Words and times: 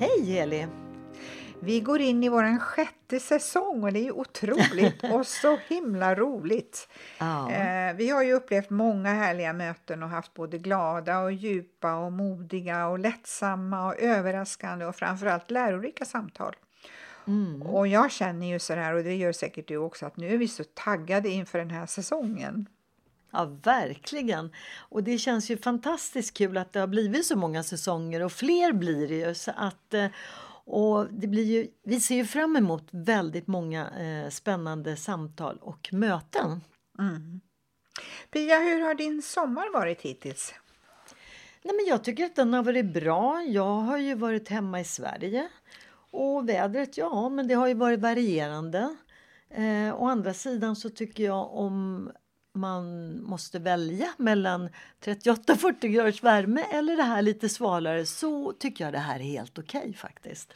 Hej 0.00 0.38
Eli! 0.38 0.66
Vi 1.62 1.80
går 1.80 2.00
in 2.00 2.24
i 2.24 2.28
vår 2.28 2.58
sjätte 2.58 3.20
säsong 3.20 3.84
och 3.84 3.92
det 3.92 4.06
är 4.06 4.12
otroligt 4.12 5.04
och 5.12 5.26
så 5.26 5.58
himla 5.68 6.14
roligt. 6.14 6.88
Ja. 7.18 7.50
Eh, 7.50 7.96
vi 7.96 8.10
har 8.10 8.22
ju 8.22 8.32
upplevt 8.32 8.70
många 8.70 9.08
härliga 9.14 9.52
möten 9.52 10.02
och 10.02 10.08
haft 10.08 10.34
både 10.34 10.58
glada 10.58 11.18
och 11.18 11.32
djupa 11.32 11.94
och 11.94 12.12
modiga 12.12 12.86
och 12.86 12.98
lättsamma 12.98 13.86
och 13.86 14.00
överraskande 14.00 14.84
och 14.84 14.96
framförallt 14.96 15.50
lärorika 15.50 16.04
samtal. 16.04 16.56
Mm. 17.26 17.62
Och 17.62 17.88
jag 17.88 18.10
känner 18.10 18.46
ju 18.46 18.58
så 18.58 18.74
här 18.74 18.94
och 18.94 19.04
det 19.04 19.14
gör 19.14 19.32
säkert 19.32 19.68
du 19.68 19.76
också 19.76 20.06
att 20.06 20.16
nu 20.16 20.34
är 20.34 20.38
vi 20.38 20.48
så 20.48 20.64
taggade 20.64 21.28
inför 21.28 21.58
den 21.58 21.70
här 21.70 21.86
säsongen. 21.86 22.66
Ja, 23.30 23.44
verkligen. 23.62 24.52
Och 24.78 25.02
det 25.02 25.18
känns 25.18 25.50
ju 25.50 25.56
fantastiskt 25.56 26.36
kul 26.36 26.56
att 26.56 26.72
det 26.72 26.80
har 26.80 26.86
blivit 26.86 27.26
så 27.26 27.36
många 27.36 27.62
säsonger 27.62 28.22
och 28.22 28.32
fler 28.32 28.72
blir 28.72 29.08
det 29.08 29.16
ju. 29.16 29.34
Så 29.34 29.52
att, 29.56 29.94
eh, 29.94 30.06
och 30.64 31.06
det 31.10 31.26
blir 31.26 31.44
ju, 31.44 31.68
vi 31.84 32.00
ser 32.00 32.14
ju 32.14 32.24
fram 32.24 32.56
emot 32.56 32.88
väldigt 32.90 33.46
många 33.46 33.90
eh, 33.90 34.30
spännande 34.30 34.96
samtal 34.96 35.58
och 35.60 35.88
möten. 35.92 36.60
Pia, 38.30 38.58
hur 38.58 38.80
har 38.80 38.94
din 38.94 39.22
sommar 39.22 39.72
varit 39.72 40.02
hittills? 40.02 40.54
Nej, 41.62 41.76
men 41.76 41.86
jag 41.88 42.04
tycker 42.04 42.24
att 42.24 42.36
den 42.36 42.52
har 42.52 42.62
varit 42.62 42.92
bra. 42.92 43.42
Jag 43.42 43.74
har 43.74 43.98
ju 43.98 44.14
varit 44.14 44.48
hemma 44.48 44.80
i 44.80 44.84
Sverige. 44.84 45.48
Och 46.10 46.48
vädret, 46.48 46.96
ja, 46.96 47.28
men 47.28 47.48
det 47.48 47.54
har 47.54 47.68
ju 47.68 47.74
varit 47.74 48.00
varierande. 48.00 48.96
Eh, 49.50 50.02
å 50.02 50.06
andra 50.06 50.34
sidan 50.34 50.76
så 50.76 50.90
tycker 50.90 51.24
jag 51.24 51.54
om 51.54 52.10
man 52.52 53.16
måste 53.22 53.58
välja 53.58 54.08
mellan 54.16 54.68
38-40 55.04 55.86
graders 55.86 56.22
värme 56.22 56.62
eller 56.72 56.96
det 56.96 57.02
här 57.02 57.22
lite 57.22 57.48
svalare 57.48 58.06
så 58.06 58.52
tycker 58.52 58.84
jag 58.84 58.92
det 58.92 58.98
här 58.98 59.16
är 59.20 59.24
helt 59.24 59.58
okej 59.58 59.94
faktiskt. 59.94 60.54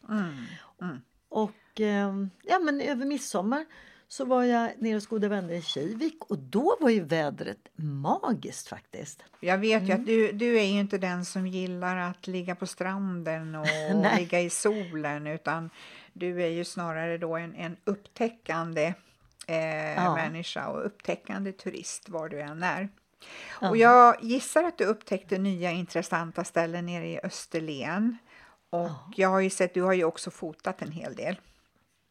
Och 1.29 1.81
eh, 1.81 2.13
ja, 2.43 2.59
men 2.59 2.81
över 2.81 3.07
midsommar 3.07 3.65
så 4.09 4.25
var 4.25 4.45
jag 4.45 4.71
nere 4.79 4.95
hos 4.95 5.07
goda 5.07 5.29
vänner 5.29 5.55
i 5.55 5.63
Kivik 5.63 6.25
och 6.25 6.39
då 6.39 6.77
var 6.81 6.91
ju 6.91 7.01
vädret 7.01 7.69
magiskt 7.77 8.69
faktiskt. 8.69 9.25
Jag 9.41 9.59
vet 9.59 9.83
ju 9.83 9.93
att 9.93 10.07
du, 10.07 10.33
du 10.33 10.57
är 10.57 10.65
inte 10.65 10.99
den 10.99 11.25
som 11.25 11.47
gillar 11.47 11.97
att 11.97 12.27
ligga 12.27 12.55
på 12.55 12.67
stranden 12.67 13.55
och 13.55 13.67
ligga 14.19 14.41
i 14.41 14.51
solen 14.51 15.27
utan 15.27 15.71
du 16.13 16.43
är 16.43 16.49
ju 16.49 16.65
snarare 16.65 17.19
då 17.19 17.37
en, 17.37 17.55
en 17.55 17.77
upptäckande 17.85 18.95
eh, 19.47 19.95
Ja. 19.95 20.15
människa 20.15 20.69
och 20.69 20.87
upptäckande 20.87 21.53
turist 21.53 22.09
var 22.09 22.29
du 22.29 22.41
än 22.41 22.63
är. 22.63 22.89
Ja. 23.61 23.69
Och 23.71 23.77
jag 23.77 24.17
gissar 24.25 24.65
att 24.65 24.79
du 24.79 24.85
upptäckte 24.85 25.39
nya 25.39 25.71
intressanta 25.71 26.45
ställen 26.45 26.87
nere 26.87 27.07
i 27.09 27.21
Österlen. 27.23 28.19
Och 28.71 28.91
jag 29.17 29.29
har 29.29 29.41
ju 29.41 29.51
sett, 29.51 29.75
du 29.75 29.83
har 29.83 29.93
ju 29.93 30.05
också 30.05 30.31
fotat 30.31 30.83
en 30.83 30.91
hel 30.93 31.15
del. 31.15 31.41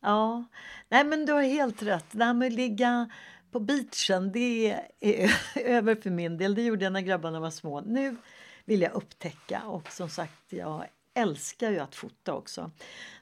Ja, 0.02 0.44
nej 0.90 1.04
men 1.04 1.26
du 1.26 1.34
har 1.34 1.42
helt 1.42 1.84
rätt. 1.84 2.06
Det 2.12 2.24
här 2.26 2.34
med 2.34 2.48
att 2.48 2.54
ligga 2.54 3.10
på 3.52 3.60
beachen, 3.60 4.32
det 4.32 4.80
är 5.00 5.32
över 5.66 5.96
för 5.96 6.10
min 6.10 6.38
del. 6.38 6.56
Det 6.56 6.62
gjorde 6.62 6.84
jag 6.84 6.94
när 6.94 7.02
grabbarna 7.02 7.40
var 7.40 7.50
små. 7.50 7.82
Nu 7.82 8.16
vill 8.66 8.82
jag 8.82 8.92
upptäcka 8.92 9.62
och 9.64 9.92
som 9.92 10.10
sagt, 10.10 10.44
jag 10.50 10.86
älskar 11.14 11.70
ju 11.72 11.80
att 11.80 11.96
fota 11.96 12.34
också. 12.34 12.72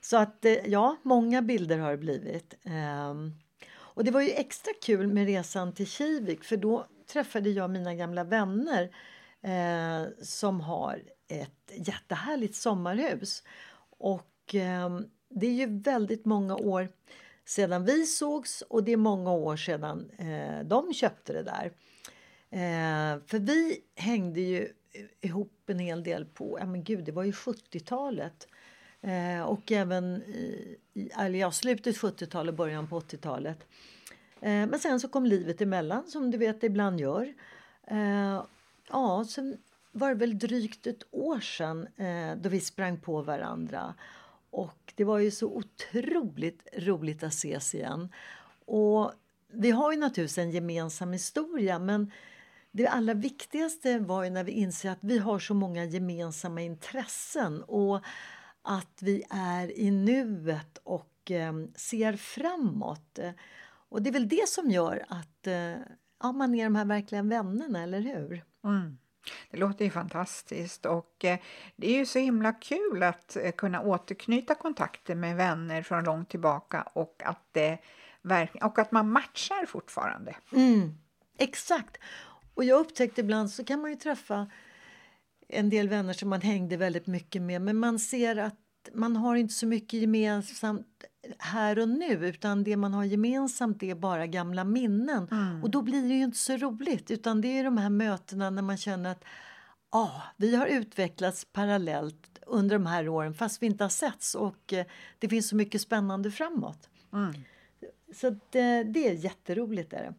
Så 0.01 0.17
att 0.17 0.45
eh, 0.45 0.53
ja, 0.53 0.95
många 1.03 1.41
bilder 1.41 1.77
har 1.77 1.91
det 1.91 1.97
blivit. 1.97 2.53
Ehm, 2.63 3.33
och 4.01 4.06
det 4.06 4.12
var 4.12 4.22
ju 4.22 4.31
extra 4.31 4.73
kul 4.81 5.07
med 5.07 5.25
resan 5.25 5.73
till 5.73 5.88
Kivik 5.88 6.44
för 6.44 6.57
då 6.57 6.88
träffade 7.07 7.50
jag 7.50 7.69
mina 7.69 7.95
gamla 7.95 8.23
vänner 8.23 8.95
eh, 9.41 10.09
som 10.22 10.62
har 10.62 11.01
ett 11.28 11.72
jättehärligt 11.75 12.56
sommarhus. 12.56 13.44
Och 13.89 14.56
eh, 14.56 15.00
det 15.29 15.47
är 15.47 15.51
ju 15.51 15.79
väldigt 15.79 16.25
många 16.25 16.56
år 16.56 16.89
sedan 17.45 17.85
vi 17.85 18.06
sågs 18.06 18.62
och 18.62 18.84
det 18.84 18.91
är 18.91 18.97
många 18.97 19.31
år 19.31 19.57
sedan 19.57 20.12
eh, 20.18 20.66
de 20.66 20.94
köpte 20.94 21.33
det 21.33 21.44
där. 21.44 21.66
Eh, 22.50 23.22
för 23.28 23.39
vi 23.39 23.79
hängde 23.95 24.41
ju 24.41 24.62
eh, 24.91 25.29
ihop 25.29 25.69
en 25.69 25.79
hel 25.79 26.03
del 26.03 26.25
på, 26.25 26.57
ja 26.59 26.66
men 26.66 26.83
gud 26.83 27.03
det 27.03 27.12
var 27.12 27.23
ju 27.23 27.31
70-talet. 27.31 28.47
Eh, 29.01 29.41
och 29.41 29.72
även 29.72 30.22
i, 30.22 30.78
i 30.94 31.09
eller 31.19 31.39
ja, 31.39 31.51
slutet 31.51 31.97
70-talet, 31.97 32.56
början 32.56 32.88
på 32.88 33.00
80-talet. 33.00 33.67
Eh, 34.41 34.67
men 34.67 34.79
sen 34.79 35.00
så 35.00 35.07
kom 35.07 35.25
livet 35.25 35.62
emellan 35.62 36.07
som 36.07 36.31
du 36.31 36.38
vet 36.38 36.62
det 36.62 36.67
ibland 36.67 37.00
gör. 37.00 37.34
Eh, 37.88 38.44
ja, 38.89 39.25
sen 39.29 39.57
var 39.91 40.09
det 40.09 40.16
väl 40.16 40.39
drygt 40.39 40.88
ett 40.88 41.03
år 41.12 41.39
sedan 41.39 41.88
eh, 41.97 42.35
då 42.38 42.50
vi 42.50 42.59
sprang 42.59 43.00
på 43.00 43.22
varandra. 43.22 43.94
Och 44.50 44.94
det 44.95 45.03
var 45.03 45.19
ju 45.19 45.31
så 45.31 45.47
otroligt 45.47 46.68
roligt 46.78 47.23
att 47.23 47.33
ses 47.33 47.75
igen. 47.75 48.09
Och 48.66 49.12
vi 49.47 49.72
har 49.72 49.91
ju 49.91 50.00
naturligtvis 50.00 50.38
en 50.38 50.51
gemensam 50.51 51.13
historia 51.13 51.79
men 51.79 52.12
det 52.72 52.88
allra 52.88 53.13
viktigaste 53.13 54.00
var 54.00 54.23
ju 54.23 54.29
när 54.29 54.44
vi 54.44 54.51
inser 54.51 54.89
att 54.89 55.03
vi 55.03 55.18
har 55.18 55.39
så 55.39 55.53
många 55.53 55.85
gemensamma 55.85 56.62
intressen 56.62 57.63
och 57.63 58.06
att 58.61 59.01
vi 59.01 59.23
är 59.29 59.79
i 59.79 59.91
nuet 59.91 60.77
och 60.83 61.31
eh, 61.31 61.53
ser 61.75 62.13
framåt. 62.13 63.19
Och 63.89 64.01
det 64.01 64.09
är 64.09 64.13
väl 64.13 64.29
det 64.29 64.49
som 64.49 64.72
gör 64.72 65.05
att 65.09 65.47
eh, 65.47 65.75
ja, 66.24 66.31
man 66.31 66.56
är 66.56 66.63
de 66.63 66.75
här 66.75 66.86
verkliga 66.86 67.21
vännerna, 67.24 67.83
eller 67.83 68.00
hur? 68.00 68.44
Mm. 68.63 68.97
Det 69.51 69.57
låter 69.57 69.86
ju 69.86 69.91
fantastiskt 69.91 70.86
och 70.86 71.25
eh, 71.25 71.39
det 71.75 71.88
är 71.88 71.97
ju 71.97 72.06
så 72.06 72.19
himla 72.19 72.53
kul 72.53 73.03
att 73.03 73.38
kunna 73.57 73.81
återknyta 73.81 74.56
kontakter 74.56 75.15
med 75.15 75.36
vänner 75.36 75.83
från 75.83 76.03
långt 76.03 76.30
tillbaka 76.30 76.81
och 76.81 77.21
att, 77.25 77.47
det 77.51 77.77
och 78.62 78.80
att 78.80 78.91
man 78.91 79.12
matchar 79.12 79.65
fortfarande. 79.65 80.36
Mm, 80.51 80.97
exakt. 81.38 81.97
Och 82.53 82.63
jag 82.63 82.80
upptäckte 82.80 83.21
ibland 83.21 83.51
så 83.51 83.63
kan 83.63 83.81
man 83.81 83.91
ju 83.91 83.97
träffa 83.97 84.47
en 85.51 85.69
del 85.69 85.89
vänner 85.89 86.13
som 86.13 86.30
man 86.30 86.42
hängde 86.42 86.77
väldigt 86.77 87.07
mycket 87.07 87.42
med 87.42 87.62
men 87.62 87.77
man 87.77 88.00
ser 88.00 88.36
att 88.36 88.56
man 88.94 89.15
har 89.15 89.36
inte 89.36 89.53
så 89.53 89.68
mycket 89.68 90.00
gemensamt 90.01 90.88
här 91.39 91.80
och 91.80 91.89
nu 91.89 92.27
utan 92.27 92.63
det 92.63 92.77
man 92.77 92.94
har 92.94 93.03
gemensamt 93.03 93.83
är 93.83 93.95
bara 93.95 94.27
gamla 94.27 94.63
minnen. 94.63 95.27
Och 95.63 95.69
då 95.69 95.81
blir 95.81 96.01
det 96.01 96.13
ju 96.13 96.24
inte 96.24 96.38
så 96.38 96.57
roligt 96.57 97.12
utan 97.12 97.42
det 97.42 97.48
är 97.48 97.63
de 97.63 97.77
här 97.77 97.89
mötena 97.89 98.50
när 98.50 98.62
man 98.62 98.77
känner 98.77 99.12
att 99.12 99.24
ah, 99.89 100.21
vi 100.38 100.56
har 100.56 100.68
utvecklats 100.68 101.45
parallellt 101.45 102.39
under 102.48 102.75
de 102.75 102.86
här 102.86 103.09
åren 103.09 103.33
fast 103.33 103.62
vi 103.62 103.65
inte 103.65 103.83
har 103.83 103.89
setts 103.89 104.36
och 104.36 104.74
eh, 104.74 104.86
det 105.19 105.30
finns 105.30 105.50
så 105.50 105.56
mycket 105.56 105.81
spännande 105.81 106.31
framåt. 106.31 106.89
Så 108.13 108.27
att, 108.27 108.56
eh, 108.56 108.80
det 108.86 109.07
är 109.07 109.13
jätteroligt. 109.13 109.94
Är 109.94 110.01
det. 110.03 110.13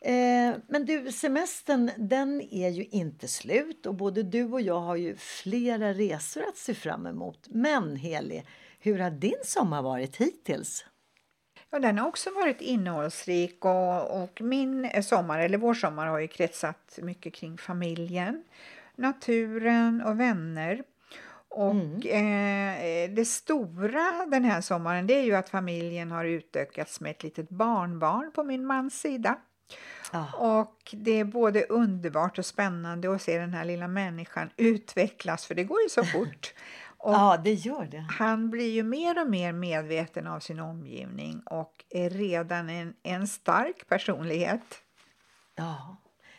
Eh, 0.00 0.54
men 0.68 0.84
du, 0.84 1.12
semestern 1.12 1.90
den 1.96 2.40
är 2.40 2.68
ju 2.68 2.84
inte 2.84 3.28
slut 3.28 3.86
och 3.86 3.94
både 3.94 4.22
du 4.22 4.44
och 4.44 4.60
jag 4.60 4.80
har 4.80 4.96
ju 4.96 5.16
flera 5.16 5.92
resor 5.92 6.42
att 6.48 6.56
se 6.56 6.74
fram 6.74 7.06
emot. 7.06 7.46
Men 7.48 7.96
Heli, 7.96 8.42
hur 8.80 8.98
har 8.98 9.10
din 9.10 9.40
sommar 9.44 9.82
varit 9.82 10.16
hittills? 10.16 10.84
Ja, 11.70 11.78
den 11.78 11.98
har 11.98 12.08
också 12.08 12.30
varit 12.30 12.60
innehållsrik 12.60 13.64
och, 13.64 14.22
och 14.22 14.40
min 14.40 15.02
sommar, 15.02 15.38
eller 15.38 15.58
vår 15.58 15.74
sommar, 15.74 16.06
har 16.06 16.18
ju 16.18 16.28
kretsat 16.28 16.98
mycket 17.02 17.34
kring 17.34 17.58
familjen, 17.58 18.44
naturen 18.96 20.02
och 20.02 20.20
vänner. 20.20 20.82
Och 21.50 22.06
eh, 22.06 23.10
det 23.10 23.24
stora 23.24 24.26
den 24.26 24.44
här 24.44 24.60
sommaren 24.60 25.06
det 25.06 25.14
är 25.14 25.22
ju 25.22 25.34
att 25.34 25.48
familjen 25.48 26.10
har 26.10 26.24
utökats 26.24 27.00
med 27.00 27.10
ett 27.10 27.22
litet 27.22 27.48
barnbarn 27.48 28.32
på 28.32 28.44
min 28.44 28.66
mans 28.66 29.00
sida. 29.00 29.38
Ja. 30.12 30.32
Och 30.32 30.94
det 30.96 31.10
är 31.20 31.24
både 31.24 31.64
underbart 31.64 32.38
och 32.38 32.46
spännande 32.46 33.14
att 33.14 33.22
se 33.22 33.38
den 33.38 33.54
här 33.54 33.64
lilla 33.64 33.88
människan 33.88 34.50
utvecklas, 34.56 35.46
för 35.46 35.54
det 35.54 35.64
går 35.64 35.82
ju 35.82 35.88
så 35.88 36.04
fort. 36.14 36.54
Och 37.00 37.12
Ja, 37.14 37.40
det 37.44 37.52
gör 37.52 37.84
det. 37.86 38.06
han 38.18 38.50
blir 38.50 38.70
ju 38.70 38.82
mer 38.82 39.20
och 39.22 39.30
mer 39.30 39.52
medveten 39.52 40.26
av 40.26 40.40
sin 40.40 40.60
omgivning 40.60 41.40
och 41.40 41.84
är 41.90 42.10
redan 42.10 42.68
en, 42.70 42.94
en 43.02 43.26
stark 43.28 43.88
personlighet. 43.88 44.82
Ja. 45.54 45.96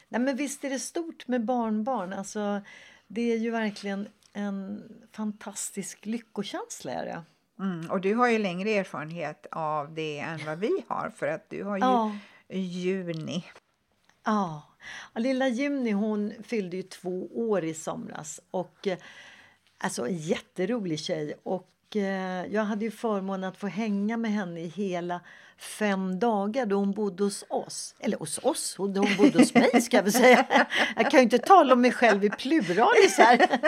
Nej, 0.09 0.21
men 0.21 0.35
visst 0.35 0.63
är 0.63 0.69
det 0.69 0.79
stort 0.79 1.27
med 1.27 1.45
barnbarn. 1.45 2.13
Alltså, 2.13 2.61
det 3.07 3.21
är 3.33 3.37
ju 3.37 3.51
verkligen 3.51 4.07
en 4.33 4.83
fantastisk 5.11 6.05
lyckokänsla. 6.05 6.91
Är 6.91 7.05
det? 7.05 7.23
Mm, 7.63 7.91
och 7.91 8.01
du 8.01 8.15
har 8.15 8.27
ju 8.27 8.37
längre 8.37 8.69
erfarenhet 8.69 9.45
av 9.51 9.93
det 9.93 10.19
än 10.19 10.39
vad 10.45 10.59
vi 10.59 10.83
har, 10.87 11.11
för 11.15 11.27
att 11.27 11.49
du 11.49 11.63
har 11.63 11.77
ju 11.77 11.83
Ja. 11.83 12.15
Juni. 12.49 13.43
Ja. 14.25 14.61
Lilla 15.15 15.47
Juni 15.47 15.91
hon 15.91 16.33
fyllde 16.43 16.77
ju 16.77 16.83
två 16.83 17.27
år 17.33 17.63
i 17.63 17.73
somras. 17.73 18.41
Och, 18.51 18.87
eh, 18.87 18.97
alltså 19.77 20.07
en 20.07 20.17
jätterolig 20.17 20.99
tjej. 20.99 21.33
Och, 21.43 21.95
eh, 21.95 22.45
jag 22.45 22.63
hade 22.63 22.85
ju 22.85 22.91
förmånen 22.91 23.49
att 23.49 23.57
få 23.57 23.67
hänga 23.67 24.17
med 24.17 24.31
henne 24.31 24.59
i 24.59 24.67
hela 24.67 25.21
fem 25.57 26.19
dagar 26.19 26.65
då 26.65 26.75
hon 26.75 26.91
bodde 26.91 27.23
hos 27.23 27.45
oss. 27.49 27.95
Eller 27.99 28.17
hos 28.17 28.39
oss, 28.43 28.75
hon 28.77 28.97
hon 28.97 29.15
bodde 29.17 29.39
hos 29.39 29.53
mig 29.53 29.81
ska 29.81 29.97
jag 29.97 30.03
väl 30.03 30.13
säga. 30.13 30.67
Jag 30.95 31.11
kan 31.11 31.19
ju 31.19 31.23
inte 31.23 31.37
tala 31.37 31.73
om 31.73 31.81
mig 31.81 31.91
själv 31.91 32.23
i 32.23 32.29
pluralis 32.29 33.17
här. 33.17 33.37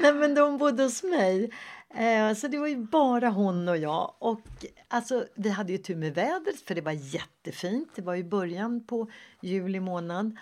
Nej 0.00 0.12
men 0.12 0.34
då 0.34 0.42
hon 0.42 0.58
bodde 0.58 0.82
hos 0.82 1.02
mig. 1.02 1.50
Eh, 1.94 2.34
så 2.34 2.48
det 2.48 2.58
var 2.58 2.68
ju 2.68 2.76
bara 2.76 3.28
hon 3.28 3.68
och 3.68 3.76
jag. 3.76 4.14
Och 4.18 4.40
alltså, 4.88 5.26
vi 5.34 5.50
hade 5.50 5.72
ju 5.72 5.78
tur 5.78 5.96
med 5.96 6.14
vädret 6.14 6.60
för 6.60 6.74
det 6.74 6.80
var 6.80 6.92
jättefint. 6.92 7.88
Det 7.94 8.02
var 8.02 8.14
ju 8.14 8.24
början 8.24 8.86
på 8.86 9.10
juli 9.40 9.80
månad. 9.80 10.36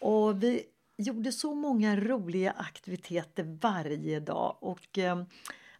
Och 0.00 0.42
vi 0.42 0.62
gjorde 0.96 1.32
så 1.32 1.54
många 1.54 1.96
roliga 1.96 2.50
aktiviteter 2.50 3.58
varje 3.60 4.20
dag. 4.20 4.56
Och 4.60 4.98
eh, 4.98 5.24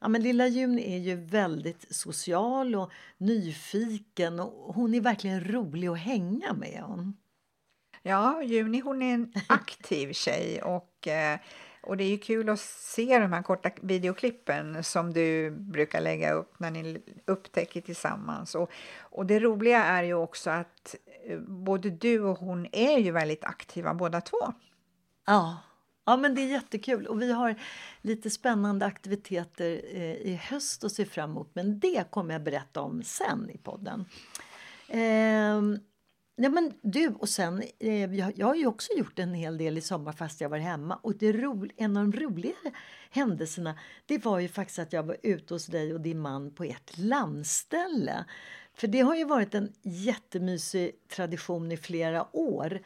ja, 0.00 0.08
men 0.08 0.22
lilla 0.22 0.46
Juni 0.46 0.94
är 0.94 0.98
ju 0.98 1.16
väldigt 1.16 1.94
social 1.94 2.74
och 2.74 2.92
nyfiken. 3.18 4.40
Och 4.40 4.74
hon 4.74 4.94
är 4.94 5.00
verkligen 5.00 5.44
rolig 5.44 5.88
att 5.88 5.98
hänga 5.98 6.52
med. 6.52 6.82
Hon. 6.82 7.16
Ja, 8.02 8.42
Juni 8.42 8.80
hon 8.80 9.02
är 9.02 9.14
en 9.14 9.32
aktiv 9.46 10.12
tjej 10.12 10.62
och, 10.62 11.08
eh, 11.08 11.38
och 11.82 11.96
det 11.96 12.04
är 12.04 12.08
ju 12.08 12.18
kul 12.18 12.48
att 12.48 12.60
se 12.60 13.18
de 13.18 13.32
här 13.32 13.42
korta 13.42 13.70
videoklippen 13.80 14.84
som 14.84 15.12
du 15.12 15.50
brukar 15.50 16.00
lägga 16.00 16.32
upp 16.32 16.58
när 16.58 16.70
ni 16.70 17.02
upptäcker 17.26 17.80
tillsammans. 17.80 18.54
Och, 18.54 18.70
och 19.00 19.26
det 19.26 19.40
roliga 19.40 19.84
är 19.84 20.02
ju 20.02 20.14
också 20.14 20.50
att 20.50 20.96
eh, 21.26 21.38
både 21.38 21.90
du 21.90 22.20
och 22.20 22.38
hon 22.38 22.66
är 22.72 22.98
ju 22.98 23.10
väldigt 23.10 23.44
aktiva 23.44 23.94
båda 23.94 24.20
två. 24.20 24.52
Ja. 25.26 25.56
ja, 26.04 26.16
men 26.16 26.34
det 26.34 26.40
är 26.40 26.46
jättekul. 26.46 27.06
Och 27.06 27.22
vi 27.22 27.32
har 27.32 27.54
lite 28.00 28.30
spännande 28.30 28.86
aktiviteter 28.86 29.82
eh, 29.92 30.14
i 30.14 30.40
höst 30.42 30.84
att 30.84 30.92
se 30.92 31.04
fram 31.04 31.30
emot. 31.30 31.50
Men 31.52 31.80
det 31.80 32.10
kommer 32.10 32.34
jag 32.34 32.42
berätta 32.42 32.80
om 32.80 33.02
sen 33.02 33.50
i 33.50 33.58
podden. 33.58 34.04
Ehm, 34.88 35.78
ja, 36.36 36.48
men 36.48 36.72
du, 36.82 37.08
och 37.08 37.28
sen, 37.28 37.62
eh, 37.78 38.14
jag, 38.14 38.38
jag 38.38 38.46
har 38.46 38.54
ju 38.54 38.66
också 38.66 38.92
gjort 38.92 39.18
en 39.18 39.34
hel 39.34 39.58
del 39.58 39.78
i 39.78 39.80
sommar 39.80 40.12
fast 40.12 40.40
jag 40.40 40.48
var 40.48 40.58
hemma. 40.58 40.98
Och 41.02 41.16
det 41.16 41.32
ro, 41.32 41.68
en 41.76 41.96
av 41.96 42.08
de 42.08 42.20
roligare 42.20 42.72
händelserna 43.10 43.78
det 44.06 44.24
var 44.24 44.38
ju 44.38 44.48
faktiskt 44.48 44.78
att 44.78 44.92
jag 44.92 45.02
var 45.02 45.16
ute 45.22 45.54
hos 45.54 45.66
dig 45.66 45.94
och 45.94 46.00
din 46.00 46.18
man 46.18 46.50
på 46.50 46.64
ert 46.64 46.98
landställe. 46.98 48.24
För 48.74 48.86
det 48.86 49.00
har 49.00 49.14
ju 49.14 49.24
varit 49.24 49.54
en 49.54 49.72
jättemysig 49.82 51.08
tradition 51.08 51.72
i 51.72 51.76
flera 51.76 52.36
år. 52.36 52.80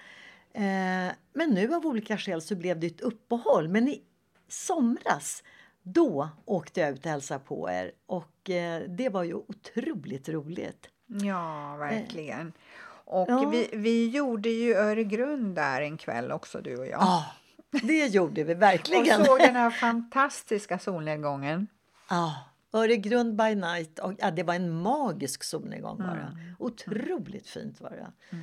Eh, 0.52 1.12
men 1.32 1.50
nu 1.50 1.74
av 1.74 1.86
olika 1.86 2.18
skäl 2.18 2.42
så 2.42 2.56
blev 2.56 2.80
det 2.80 2.86
ett 2.86 3.00
uppehåll. 3.00 3.68
Men 3.68 3.88
i 3.88 4.02
somras, 4.48 5.42
då 5.82 6.28
åkte 6.44 6.80
jag 6.80 6.90
ut 6.90 7.04
och 7.04 7.10
hälsade 7.10 7.40
på 7.40 7.70
er. 7.70 7.92
Och 8.06 8.50
eh, 8.50 8.82
det 8.88 9.08
var 9.08 9.22
ju 9.22 9.34
otroligt 9.34 10.28
roligt. 10.28 10.88
Ja, 11.06 11.76
verkligen. 11.76 12.52
Och 13.06 13.30
Ja. 13.30 13.48
vi, 13.48 13.68
vi 13.72 14.08
gjorde 14.08 14.48
ju 14.48 14.74
Öregrund 14.74 15.54
där 15.54 15.82
en 15.82 15.96
kväll 15.96 16.32
också, 16.32 16.60
du 16.60 16.76
och 16.76 16.86
jag. 16.86 17.00
Ja, 17.00 17.24
det 17.82 18.06
gjorde 18.06 18.44
vi 18.44 18.54
och 18.54 18.62
verkligen. 18.62 19.24
såg 19.24 19.38
den 19.38 19.56
här 19.56 19.70
fantastiska 19.80 20.78
solnedgången. 20.78 21.66
Ja, 22.10 22.34
Öregrund 22.72 23.36
by 23.36 23.54
night. 23.54 23.98
Och, 23.98 24.12
ja, 24.18 24.30
det 24.30 24.42
var 24.42 24.54
en 24.54 24.82
magisk 24.82 25.44
solnedgång 25.44 25.98
bara. 25.98 26.10
Mm. 26.32 26.54
Otroligt 26.58 27.48
fint 27.48 27.80
var 27.80 27.90
det. 27.90 28.36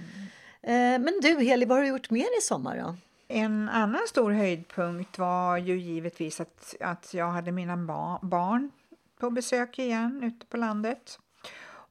Eh, 0.71 0.99
men 0.99 1.19
du 1.21 1.39
Heli, 1.43 1.65
vad 1.65 1.77
har 1.77 1.83
du 1.83 1.89
gjort 1.89 2.09
mer 2.09 2.37
i 2.39 2.41
sommar 2.41 2.77
då? 2.77 2.95
En 3.27 3.69
annan 3.69 4.01
stor 4.07 4.31
höjdpunkt 4.31 5.17
var 5.17 5.57
ju 5.57 5.79
givetvis 5.79 6.41
att, 6.41 6.75
att 6.79 7.13
jag 7.13 7.31
hade 7.31 7.51
mina 7.51 7.77
ba 7.77 8.19
barn 8.21 8.71
på 9.19 9.29
besök 9.29 9.79
igen 9.79 10.23
ute 10.23 10.45
på 10.45 10.57
landet. 10.57 11.19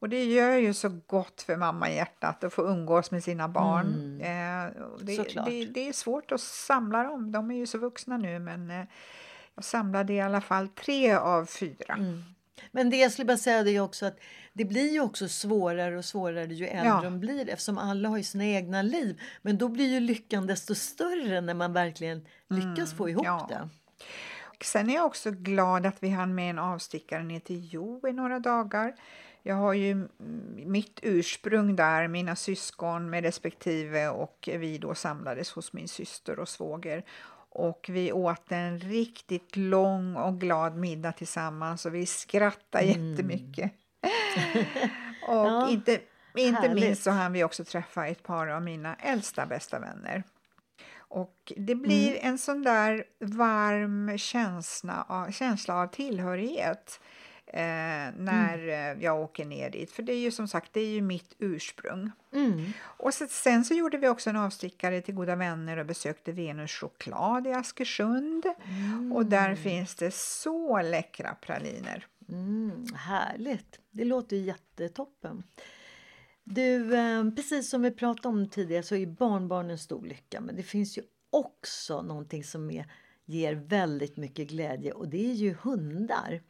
Och 0.03 0.09
det 0.09 0.25
gör 0.25 0.57
ju 0.57 0.75
så 0.75 0.89
gott 1.07 1.43
för 1.43 1.57
mamma 1.57 1.91
i 1.91 1.97
hjärtat 1.97 2.45
att 2.45 2.53
få 2.53 2.63
umgås 2.63 3.11
med 3.11 3.25
sina 3.25 3.49
barn. 3.49 4.21
Eh, 4.21 4.83
och 4.83 5.05
det, 5.05 5.35
det, 5.47 5.65
det 5.65 5.89
är 5.89 5.93
svårt 5.93 6.33
att 6.33 6.41
samla 6.41 7.03
dem, 7.03 7.33
de 7.33 7.51
är 7.51 7.55
ju 7.55 7.67
så 7.67 7.79
vuxna 7.79 8.17
nu 8.17 8.39
men 8.39 8.71
eh, 8.71 8.87
jag 9.55 9.65
samlade 9.65 10.13
i 10.13 10.21
alla 10.21 10.41
fall 10.41 10.69
tre 10.69 11.15
av 11.15 11.47
fyra. 11.47 11.99
Men 12.71 12.91
det 12.91 12.97
jag 12.97 13.13
skulle 13.13 13.27
bara 13.27 13.37
säga 13.37 13.63
det 13.63 13.71
är 13.71 13.81
också 13.81 14.07
att 14.07 14.19
det 14.53 14.65
blir 14.65 14.93
ju 14.93 15.01
också 15.01 15.29
svårare 15.29 15.99
och 15.99 16.05
svårare 16.05 16.55
ju 16.55 16.67
äldre 16.67 16.89
Ja. 16.89 17.01
de 17.03 17.21
blir 17.21 17.49
eftersom 17.49 17.79
alla 17.79 18.09
har 18.09 18.17
ju 18.17 18.23
sina 18.23 18.45
egna 18.45 18.83
liv. 18.83 19.21
Men 19.43 19.59
då 19.59 19.69
blir 19.69 19.87
ju 19.87 20.01
lyckan 20.01 20.47
desto 20.47 20.75
större 20.75 21.41
när 21.41 21.55
man 21.55 21.73
verkligen 21.73 22.27
lyckas 22.49 22.95
få 22.95 23.09
ihop 23.09 23.27
ja. 23.27 23.47
det. 23.49 23.69
Sen 24.65 24.91
är 24.91 24.95
jag 24.95 25.07
också 25.07 25.31
glad 25.31 25.87
att 25.87 26.03
vi 26.03 26.09
hann 26.09 26.35
med 26.35 26.51
en 26.51 26.59
avstickare 26.59 27.23
ner 27.23 27.41
till 27.41 27.69
Jo 27.73 28.09
i 28.09 28.13
några 28.13 28.39
dagar. 28.39 28.95
Jag 29.43 29.55
har 29.55 29.73
ju 29.73 29.91
mm, 29.91 30.09
mitt 30.67 31.01
ursprung 31.03 31.77
där, 31.77 32.09
mina 32.09 32.37
syskon 32.37 33.11
med 33.11 33.25
respektive 33.25 34.09
och 34.09 34.49
vi 34.53 34.79
då 34.79 34.95
samlades 34.95 35.53
hos 35.53 35.73
min 35.73 35.89
syster 35.89 36.39
och 36.39 36.49
svåger. 36.49 37.05
Och 37.55 37.87
vi 37.89 38.13
åt 38.13 38.53
en 38.53 38.79
riktigt 38.79 39.57
lång 39.57 40.17
och 40.17 40.41
glad 40.41 40.77
middag 40.77 41.13
tillsammans 41.13 41.87
och 41.87 41.95
vi 41.95 42.07
skrattade 42.07 42.85
jättemycket. 42.85 43.73
och 45.29 45.35
Ja, 45.35 45.69
inte, 45.71 46.01
inte 46.37 46.61
härligt. 46.61 46.85
minst 46.85 47.03
så 47.03 47.11
hann 47.11 47.33
vi 47.33 47.45
också 47.45 47.65
träffa 47.65 48.07
ett 48.07 48.23
par 48.23 48.47
av 48.47 48.63
mina 48.63 48.95
äldsta 48.95 49.47
bästa 49.47 49.79
vänner. 49.79 50.23
Och 50.97 51.53
det 51.57 51.75
blir 51.75 52.17
en 52.21 52.39
sån 52.39 52.63
där 52.63 53.05
varm 53.21 54.19
känsla 54.19 55.07
av, 55.09 55.31
känsla 55.31 55.75
av 55.75 55.87
tillhörighet 55.87 57.01
eh, 57.53 58.15
när 58.17 58.69
eh, 58.69 59.03
jag 59.03 59.21
åker 59.21 59.45
ner 59.45 59.71
dit. 59.71 59.91
För 59.91 60.03
det 60.03 60.13
är 60.13 60.19
ju 60.19 60.31
som 60.31 60.49
sagt, 60.49 60.73
det 60.73 60.81
är 60.81 60.91
ju 60.91 61.03
mitt 61.03 61.35
ursprung. 61.39 62.11
Mm. 62.33 62.73
Och 62.83 63.15
så, 63.15 63.27
sen 63.27 63.65
så 63.65 63.75
gjorde 63.75 63.99
vi 63.99 64.09
också 64.09 64.31
en 64.31 64.37
avstickare 64.37 65.01
till 65.01 65.15
goda 65.15 65.37
vänner 65.37 65.77
och 65.77 65.87
besökte 65.87 66.33
Venus 66.33 66.71
choklad 66.71 67.47
i 67.47 67.53
Askersund. 67.53 68.47
Och 69.15 69.27
där 69.27 69.55
finns 69.55 69.95
det 69.95 70.15
så 70.15 70.83
läckra 70.83 71.35
praliner. 71.35 72.07
Mm, 72.29 72.87
härligt! 72.95 73.81
Det 73.91 74.05
låter 74.05 74.37
ju 74.37 74.43
jättetoppen. 74.43 75.43
Du, 76.45 76.95
eh, 76.97 77.31
precis 77.31 77.71
som 77.71 77.83
vi 77.83 77.91
pratade 77.91 78.29
om 78.29 78.49
tidigare 78.49 78.83
så 78.83 78.95
är 78.95 78.99
ju 78.99 79.07
barnbarn 79.07 79.71
en 79.71 79.79
stor 79.79 80.07
lycka. 80.07 80.41
Men 80.41 80.57
det 80.57 80.63
finns 80.63 80.99
ju 80.99 81.03
också 81.31 82.03
någonting 82.03 82.45
som 82.45 82.71
är, 82.71 82.87
ger 83.25 83.55
väldigt 83.55 84.17
mycket 84.17 84.49
glädje 84.49 84.93
och 84.93 85.09
det 85.09 85.31
är 85.31 85.35
ju 85.35 85.55
hundar. 85.55 86.43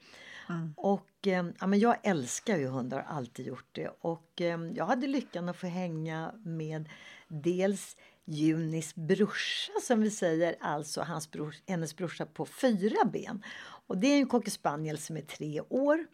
Mm. 0.52 0.74
Och 0.76 1.26
eh, 1.26 1.46
ja, 1.60 1.66
men 1.66 1.78
jag 1.78 1.96
älskar 2.02 2.56
ju 2.58 2.66
hundar, 2.66 3.02
har 3.02 3.16
alltid 3.16 3.46
gjort 3.46 3.68
det. 3.72 3.88
Och 4.00 4.40
eh, 4.40 4.60
jag 4.74 4.86
hade 4.86 5.06
lyckan 5.06 5.48
att 5.48 5.56
få 5.56 5.66
hänga 5.66 6.32
med 6.44 6.88
dels 7.28 7.96
Junis 8.24 8.94
brorsa 8.94 9.72
som 9.82 10.00
vi 10.00 10.10
säger, 10.10 10.56
alltså 10.60 11.00
hans 11.02 11.30
bror, 11.30 11.54
hennes 11.66 11.96
brorsa 11.96 12.26
på 12.26 12.46
fyra 12.46 13.04
ben. 13.04 13.44
Och 13.86 13.98
det 13.98 14.06
är 14.06 14.18
en 14.18 14.26
cockerspaniel 14.26 14.98
som 14.98 15.16
är 15.16 15.22
tre 15.22 15.60
år. 15.60 16.06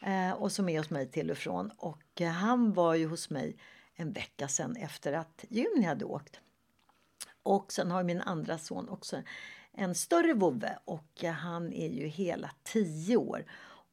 eh, 0.00 0.32
och 0.32 0.52
som 0.52 0.68
är 0.68 0.78
hos 0.78 0.90
mig 0.90 1.10
till 1.10 1.30
och 1.30 1.38
från. 1.38 1.70
Och 1.76 2.20
eh, 2.20 2.30
han 2.30 2.72
var 2.72 2.94
ju 2.94 3.06
hos 3.06 3.30
mig 3.30 3.56
en 3.94 4.12
vecka 4.12 4.48
sen 4.48 4.76
efter 4.76 5.12
att 5.12 5.44
Juni 5.48 5.84
hade 5.84 6.04
åkt. 6.04 6.40
Och 7.42 7.72
sen 7.72 7.90
har 7.90 8.04
min 8.04 8.20
andra 8.20 8.58
son 8.58 8.88
också 8.88 9.22
en 9.76 9.94
större 9.94 10.34
vovve 10.34 10.78
och 10.84 11.24
han 11.24 11.72
är 11.72 11.88
ju 11.88 12.06
hela 12.06 12.50
tio 12.62 13.16
år. 13.16 13.44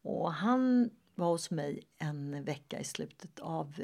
Och 0.02 0.34
han 0.34 0.90
var 1.16 1.28
hos 1.28 1.52
mig 1.52 1.84
en 1.98 2.44
vecka 2.44 2.80
i 2.80 2.84
slutet 2.84 3.40
av 3.40 3.82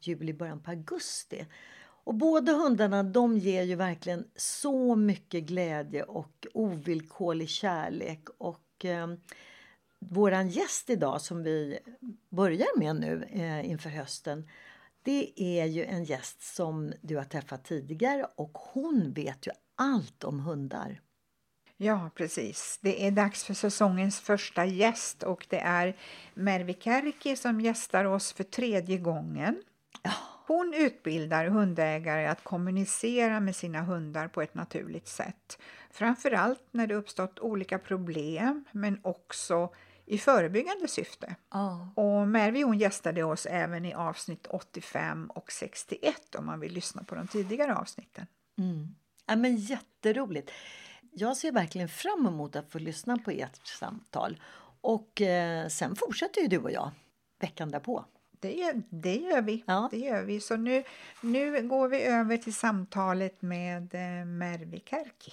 juli, 0.00 0.32
början 0.32 0.62
på 0.62 0.70
augusti. 0.70 1.46
Och 1.80 2.14
båda 2.14 2.52
hundarna 2.52 3.02
de 3.02 3.38
ger 3.38 3.62
ju 3.62 3.74
verkligen 3.74 4.28
så 4.36 4.96
mycket 4.96 5.44
glädje 5.44 6.02
och 6.02 6.46
ovillkorlig 6.54 7.48
kärlek. 7.48 8.28
Och 8.38 8.84
eh, 8.84 9.06
våran 9.98 10.48
gäst 10.48 10.90
idag 10.90 11.20
som 11.20 11.42
vi 11.42 11.78
börjar 12.28 12.78
med 12.78 12.96
nu 12.96 13.24
eh, 13.30 13.70
inför 13.70 13.90
hösten 13.90 14.48
det 15.04 15.32
är 15.36 15.64
ju 15.64 15.84
en 15.84 16.04
gäst 16.04 16.42
som 16.42 16.92
du 17.02 17.16
har 17.16 17.24
träffat 17.24 17.64
tidigare 17.64 18.26
och 18.36 18.58
hon 18.58 19.12
vet 19.12 19.46
ju 19.46 19.50
allt 19.74 20.24
om 20.24 20.40
hundar. 20.40 21.00
Ja, 21.76 22.10
precis. 22.14 22.78
Det 22.82 23.06
är 23.06 23.10
dags 23.10 23.44
för 23.44 23.54
säsongens 23.54 24.20
första 24.20 24.64
gäst 24.64 25.22
och 25.22 25.46
det 25.50 25.60
är 25.60 25.96
Mervi 26.34 26.74
Kärki 26.80 27.36
som 27.36 27.60
gästar 27.60 28.04
oss 28.04 28.32
för 28.32 28.44
tredje 28.44 28.98
gången. 28.98 29.62
Hon 30.46 30.74
utbildar 30.74 31.46
hundägare 31.46 32.26
att 32.26 32.44
kommunicera 32.44 33.40
med 33.40 33.56
sina 33.56 33.82
hundar 33.82 34.28
på 34.28 34.42
ett 34.42 34.54
naturligt 34.54 35.08
sätt. 35.08 35.58
Framförallt 35.90 36.62
när 36.70 36.86
det 36.86 36.94
uppstått 36.94 37.38
olika 37.38 37.78
problem, 37.78 38.64
men 38.72 39.00
också 39.02 39.70
i 40.06 40.18
förebyggande 40.18 40.88
syfte. 40.88 41.36
Oh. 41.50 41.88
Och 41.94 42.28
Mervi 42.28 42.62
hon 42.62 42.78
gästade 42.78 43.22
oss 43.22 43.46
även 43.46 43.84
i 43.84 43.94
avsnitt 43.94 44.46
85 44.46 45.30
och 45.34 45.52
61 45.52 46.34
om 46.38 46.46
man 46.46 46.60
vill 46.60 46.72
lyssna 46.72 47.04
på 47.04 47.14
de 47.14 47.28
tidigare 47.28 47.74
avsnitten. 47.74 48.26
Mm. 48.58 48.94
Ja, 49.26 49.36
men 49.36 49.56
jätteroligt. 49.56 50.50
Jag 51.16 51.36
ser 51.36 51.52
verkligen 51.52 51.88
fram 51.88 52.26
emot 52.26 52.56
att 52.56 52.72
få 52.72 52.78
lyssna 52.78 53.18
på 53.18 53.30
ert 53.30 53.66
samtal. 53.66 54.40
Och 54.80 55.20
eh, 55.20 55.68
sen 55.68 55.96
fortsätter 55.96 56.40
ju 56.40 56.48
du 56.48 56.58
och 56.58 56.70
jag 56.70 56.90
veckan 57.40 57.70
därpå. 57.70 58.04
Det 58.40 58.72
det 58.90 59.16
gör 59.16 59.42
vi. 59.42 59.64
Ja. 59.66 59.88
Det 59.90 59.98
gör 59.98 60.22
vi. 60.22 60.40
Så 60.40 60.56
nu, 60.56 60.82
nu 61.20 61.68
går 61.68 61.88
vi 61.88 62.02
över 62.02 62.36
till 62.36 62.54
samtalet 62.54 63.42
med 63.42 63.94
eh, 63.94 64.24
Mervi 64.24 64.82
Kärki. 64.86 65.32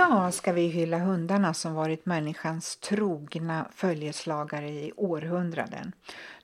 Idag 0.00 0.34
ska 0.34 0.52
vi 0.52 0.66
hylla 0.66 0.98
hundarna 0.98 1.54
som 1.54 1.74
varit 1.74 2.06
människans 2.06 2.76
trogna 2.76 3.68
följeslagare 3.74 4.68
i 4.68 4.92
århundraden. 4.96 5.92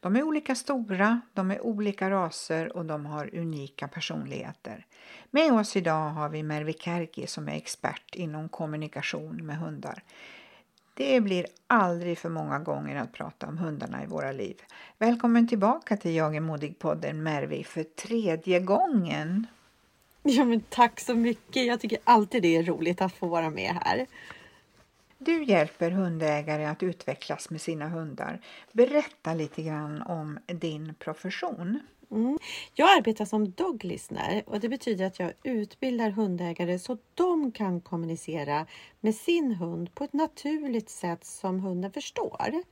De 0.01 0.17
är 0.17 0.23
olika 0.23 0.55
stora, 0.55 1.21
de 1.33 1.51
är 1.51 1.67
olika 1.67 2.11
raser 2.11 2.77
och 2.77 2.85
de 2.85 3.07
har 3.07 3.35
unika 3.35 3.89
personligheter. 3.89 4.87
Med 5.31 5.53
oss 5.53 5.77
idag 5.77 6.09
har 6.09 6.29
vi 6.29 6.43
Mervi 6.43 6.73
Kärki 6.73 7.27
som 7.27 7.49
är 7.49 7.57
expert 7.57 8.15
inom 8.15 8.49
kommunikation 8.49 9.47
med 9.47 9.59
hundar. 9.59 10.03
Det 10.95 11.21
blir 11.21 11.47
aldrig 11.67 12.19
för 12.19 12.29
många 12.29 12.59
gånger 12.59 12.97
att 12.97 13.13
prata 13.13 13.47
om 13.47 13.59
hundarna 13.59 14.03
i 14.03 14.07
våra 14.07 14.33
liv. 14.33 14.57
Välkommen 14.99 15.49
tillbaka 15.49 15.97
till 15.97 16.15
Jag 16.15 16.37
är 16.37 16.41
modig-podden 16.41 17.23
Mervi 17.23 17.65
för 17.65 17.83
tredje 17.83 18.61
gången. 18.61 19.47
Ja, 20.29 20.45
men 20.45 20.61
tack 20.61 21.01
så 21.01 21.15
mycket. 21.15 21.67
Jag 21.67 21.81
tycker 21.81 21.99
alltid 22.05 22.43
det 22.43 22.57
är 22.57 22.63
roligt 22.63 23.01
att 23.03 23.13
få 23.13 23.27
vara 23.27 23.51
med 23.51 23.75
här. 23.85 24.07
Du 25.19 25.45
hjälper 25.45 25.91
hundägare 25.91 26.65
att 26.65 26.83
utvecklas 26.83 27.51
med 27.51 27.61
sina 27.61 27.89
hundar. 27.89 28.41
Berätta 28.73 29.35
lite 29.35 29.63
grann 29.63 30.03
om 30.03 30.39
din 30.47 30.95
profession. 30.99 31.81
Mm. 32.11 32.39
Jag 32.75 32.99
arbetar 32.99 33.25
som 33.25 33.51
dog 33.51 33.85
listener 33.85 34.43
och 34.47 34.61
det 34.61 34.69
betyder 34.69 35.07
att 35.07 35.19
jag 35.19 35.33
utbildar 35.43 36.11
hundägare 36.11 36.79
så 36.79 36.99
de 37.15 37.53
kan 37.53 37.81
kommunicera 37.81 38.67
med 39.01 39.15
sin 39.15 39.55
hund 39.55 39.95
på 39.95 40.05
ett 40.05 40.13
naturligt 40.13 40.91
sätt 40.91 41.25
som 41.25 41.61
hunden 41.61 41.93
förstår. 41.93 42.63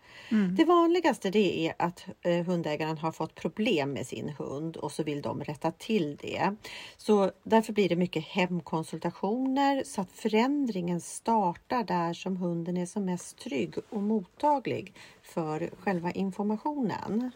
Det 0.56 0.64
vanligaste 0.64 1.30
det 1.30 1.66
är 1.68 1.74
att 1.78 2.06
eh, 2.22 2.44
hundägaren 2.44 2.98
har 2.98 3.12
fått 3.12 3.34
problem 3.34 3.92
med 3.92 4.06
sin 4.06 4.28
hund 4.28 4.76
och 4.76 4.92
så 4.92 5.02
vill 5.02 5.22
de 5.22 5.44
rätta 5.44 5.70
till 5.70 6.16
det. 6.16 6.56
Så 6.96 7.30
därför 7.42 7.72
blir 7.72 7.88
det 7.88 7.96
mycket 7.96 8.24
hemkonsultationer 8.24 9.82
så 9.86 10.00
att 10.00 10.12
förändringen 10.12 11.00
startar 11.00 11.84
där 11.84 12.12
som 12.12 12.36
hunden 12.36 12.76
är 12.76 12.86
som 12.86 13.04
mest 13.04 13.38
trygg 13.38 13.74
och 13.90 14.02
mottaglig 14.02 14.94
för 15.22 15.70
själva 15.80 16.10
informationen. 16.10 17.30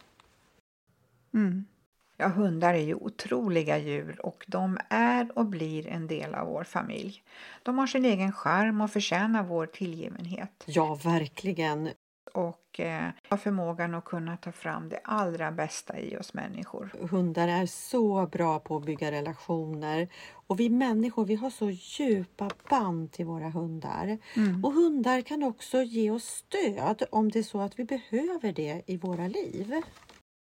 Ja, 2.20 2.28
hundar 2.28 2.74
är 2.74 2.78
ju 2.82 2.94
otroliga 2.94 3.78
djur 3.78 4.20
och 4.26 4.44
de 4.48 4.78
är 4.90 5.38
och 5.38 5.46
blir 5.46 5.86
en 5.88 6.06
del 6.06 6.34
av 6.34 6.46
vår 6.46 6.64
familj. 6.64 7.22
De 7.62 7.78
har 7.78 7.86
sin 7.86 8.04
egen 8.04 8.32
charm 8.32 8.80
och 8.80 8.90
förtjänar 8.90 9.42
vår 9.42 9.66
tillgivenhet 9.66 10.64
Ja, 10.66 10.98
verkligen. 11.04 11.90
och 12.34 12.80
eh, 12.80 13.08
har 13.28 13.36
förmågan 13.36 13.94
att 13.94 14.04
kunna 14.04 14.36
ta 14.36 14.52
fram 14.52 14.88
det 14.88 15.00
allra 15.04 15.52
bästa 15.52 15.98
i 15.98 16.16
oss 16.16 16.34
människor. 16.34 16.90
Hundar 17.10 17.48
är 17.48 17.66
så 17.66 18.26
bra 18.26 18.58
på 18.58 18.76
att 18.76 18.84
bygga 18.84 19.10
relationer 19.10 20.08
och 20.46 20.60
vi 20.60 20.68
människor 20.70 21.24
vi 21.24 21.34
har 21.34 21.50
så 21.50 21.70
djupa 21.70 22.50
band 22.70 23.12
till 23.12 23.26
våra 23.26 23.48
hundar. 23.50 24.18
Och 24.62 24.72
hundar 24.72 25.20
kan 25.20 25.42
också 25.42 25.82
ge 25.82 26.10
oss 26.10 26.24
stöd 26.24 27.02
om 27.10 27.30
det 27.30 27.38
är 27.38 27.42
så 27.42 27.60
att 27.60 27.78
vi 27.78 27.84
behöver 27.84 28.52
det 28.52 28.82
i 28.86 28.96
våra 28.96 29.28
liv. 29.28 29.74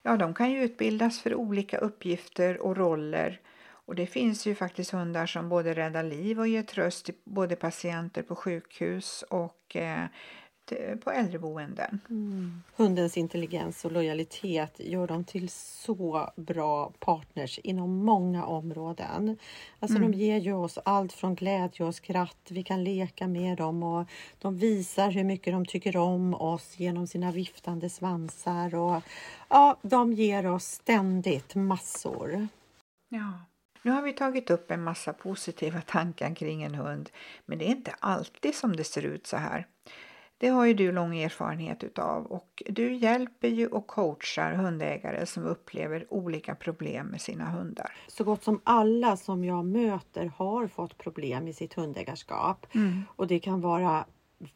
Ja, 0.02 0.16
de 0.16 0.34
kan 0.34 0.50
ju 0.50 0.62
utbildas 0.62 1.20
för 1.20 1.34
olika 1.34 1.78
uppgifter 1.78 2.60
och 2.60 2.76
roller. 2.76 3.40
Och 3.84 3.94
det 3.94 4.06
finns 4.06 4.46
ju 4.46 4.54
faktiskt 4.54 4.90
hundar 4.90 5.26
som 5.26 5.48
både 5.48 5.74
räddar 5.74 6.02
liv 6.02 6.40
och 6.40 6.48
ger 6.48 6.62
tröst 6.62 7.04
till 7.06 7.14
både 7.24 7.56
patienter 7.56 8.22
på 8.22 8.34
sjukhus 8.34 9.24
och 9.30 9.76
eh, 9.76 10.04
på 11.04 11.10
äldreboenden. 11.10 12.00
Hundens 12.76 13.16
intelligens 13.16 13.84
och 13.84 13.92
lojalitet 13.92 14.80
gör 14.80 15.06
dem 15.06 15.24
till 15.24 15.48
så 15.48 16.30
bra 16.36 16.92
partners 16.98 17.58
inom 17.58 18.04
många 18.04 18.46
områden. 18.46 19.38
Alltså 19.78 19.98
De 19.98 20.12
ger 20.12 20.38
ju 20.38 20.52
oss 20.52 20.78
allt 20.84 21.12
från 21.12 21.34
glädje 21.34 21.86
och 21.86 21.94
skratt. 21.94 22.48
Vi 22.50 22.62
kan 22.62 22.84
leka 22.84 23.28
med 23.28 23.58
dem 23.58 23.82
och 23.82 24.08
de 24.38 24.58
visar 24.58 25.10
hur 25.10 25.24
mycket 25.24 25.52
de 25.52 25.66
tycker 25.66 25.96
om 25.96 26.34
oss 26.34 26.78
genom 26.78 27.06
sina 27.06 27.32
viftande 27.32 27.90
svansar. 27.90 28.74
Och, 28.74 29.02
ja, 29.48 29.78
de 29.82 30.12
ger 30.12 30.46
oss 30.46 30.64
ständigt 30.64 31.54
massor. 31.54 32.48
Ja. 33.08 33.32
Nu 33.82 33.90
har 33.90 34.02
vi 34.02 34.12
tagit 34.12 34.50
upp 34.50 34.70
en 34.70 34.82
massa 34.82 35.12
positiva 35.12 35.80
tankar 35.80 36.34
kring 36.34 36.62
en 36.62 36.74
hund, 36.74 37.10
men 37.46 37.58
det 37.58 37.64
är 37.64 37.70
inte 37.70 37.94
alltid 37.98 38.54
som 38.54 38.76
det 38.76 38.84
ser 38.84 39.02
ut 39.02 39.26
så 39.26 39.36
här. 39.36 39.66
Det 40.42 40.48
har 40.48 40.64
ju 40.64 40.74
du 40.74 40.92
lång 40.92 41.16
erfarenhet 41.16 41.84
utav 41.84 42.26
och 42.26 42.62
du 42.66 42.94
hjälper 42.94 43.48
ju 43.48 43.66
och 43.66 43.86
coachar 43.86 44.52
hundägare 44.52 45.26
som 45.26 45.44
upplever 45.44 46.06
olika 46.08 46.54
problem 46.54 47.06
med 47.06 47.20
sina 47.20 47.50
hundar. 47.50 47.92
Så 48.06 48.24
gott 48.24 48.42
som 48.42 48.60
alla 48.64 49.16
som 49.16 49.44
jag 49.44 49.64
möter 49.64 50.32
har 50.36 50.66
fått 50.66 50.98
problem 50.98 51.48
i 51.48 51.52
sitt 51.52 51.74
hundägarskap. 51.74 52.66
Och 53.16 53.26
det 53.26 53.38
kan 53.38 53.60
vara 53.60 54.04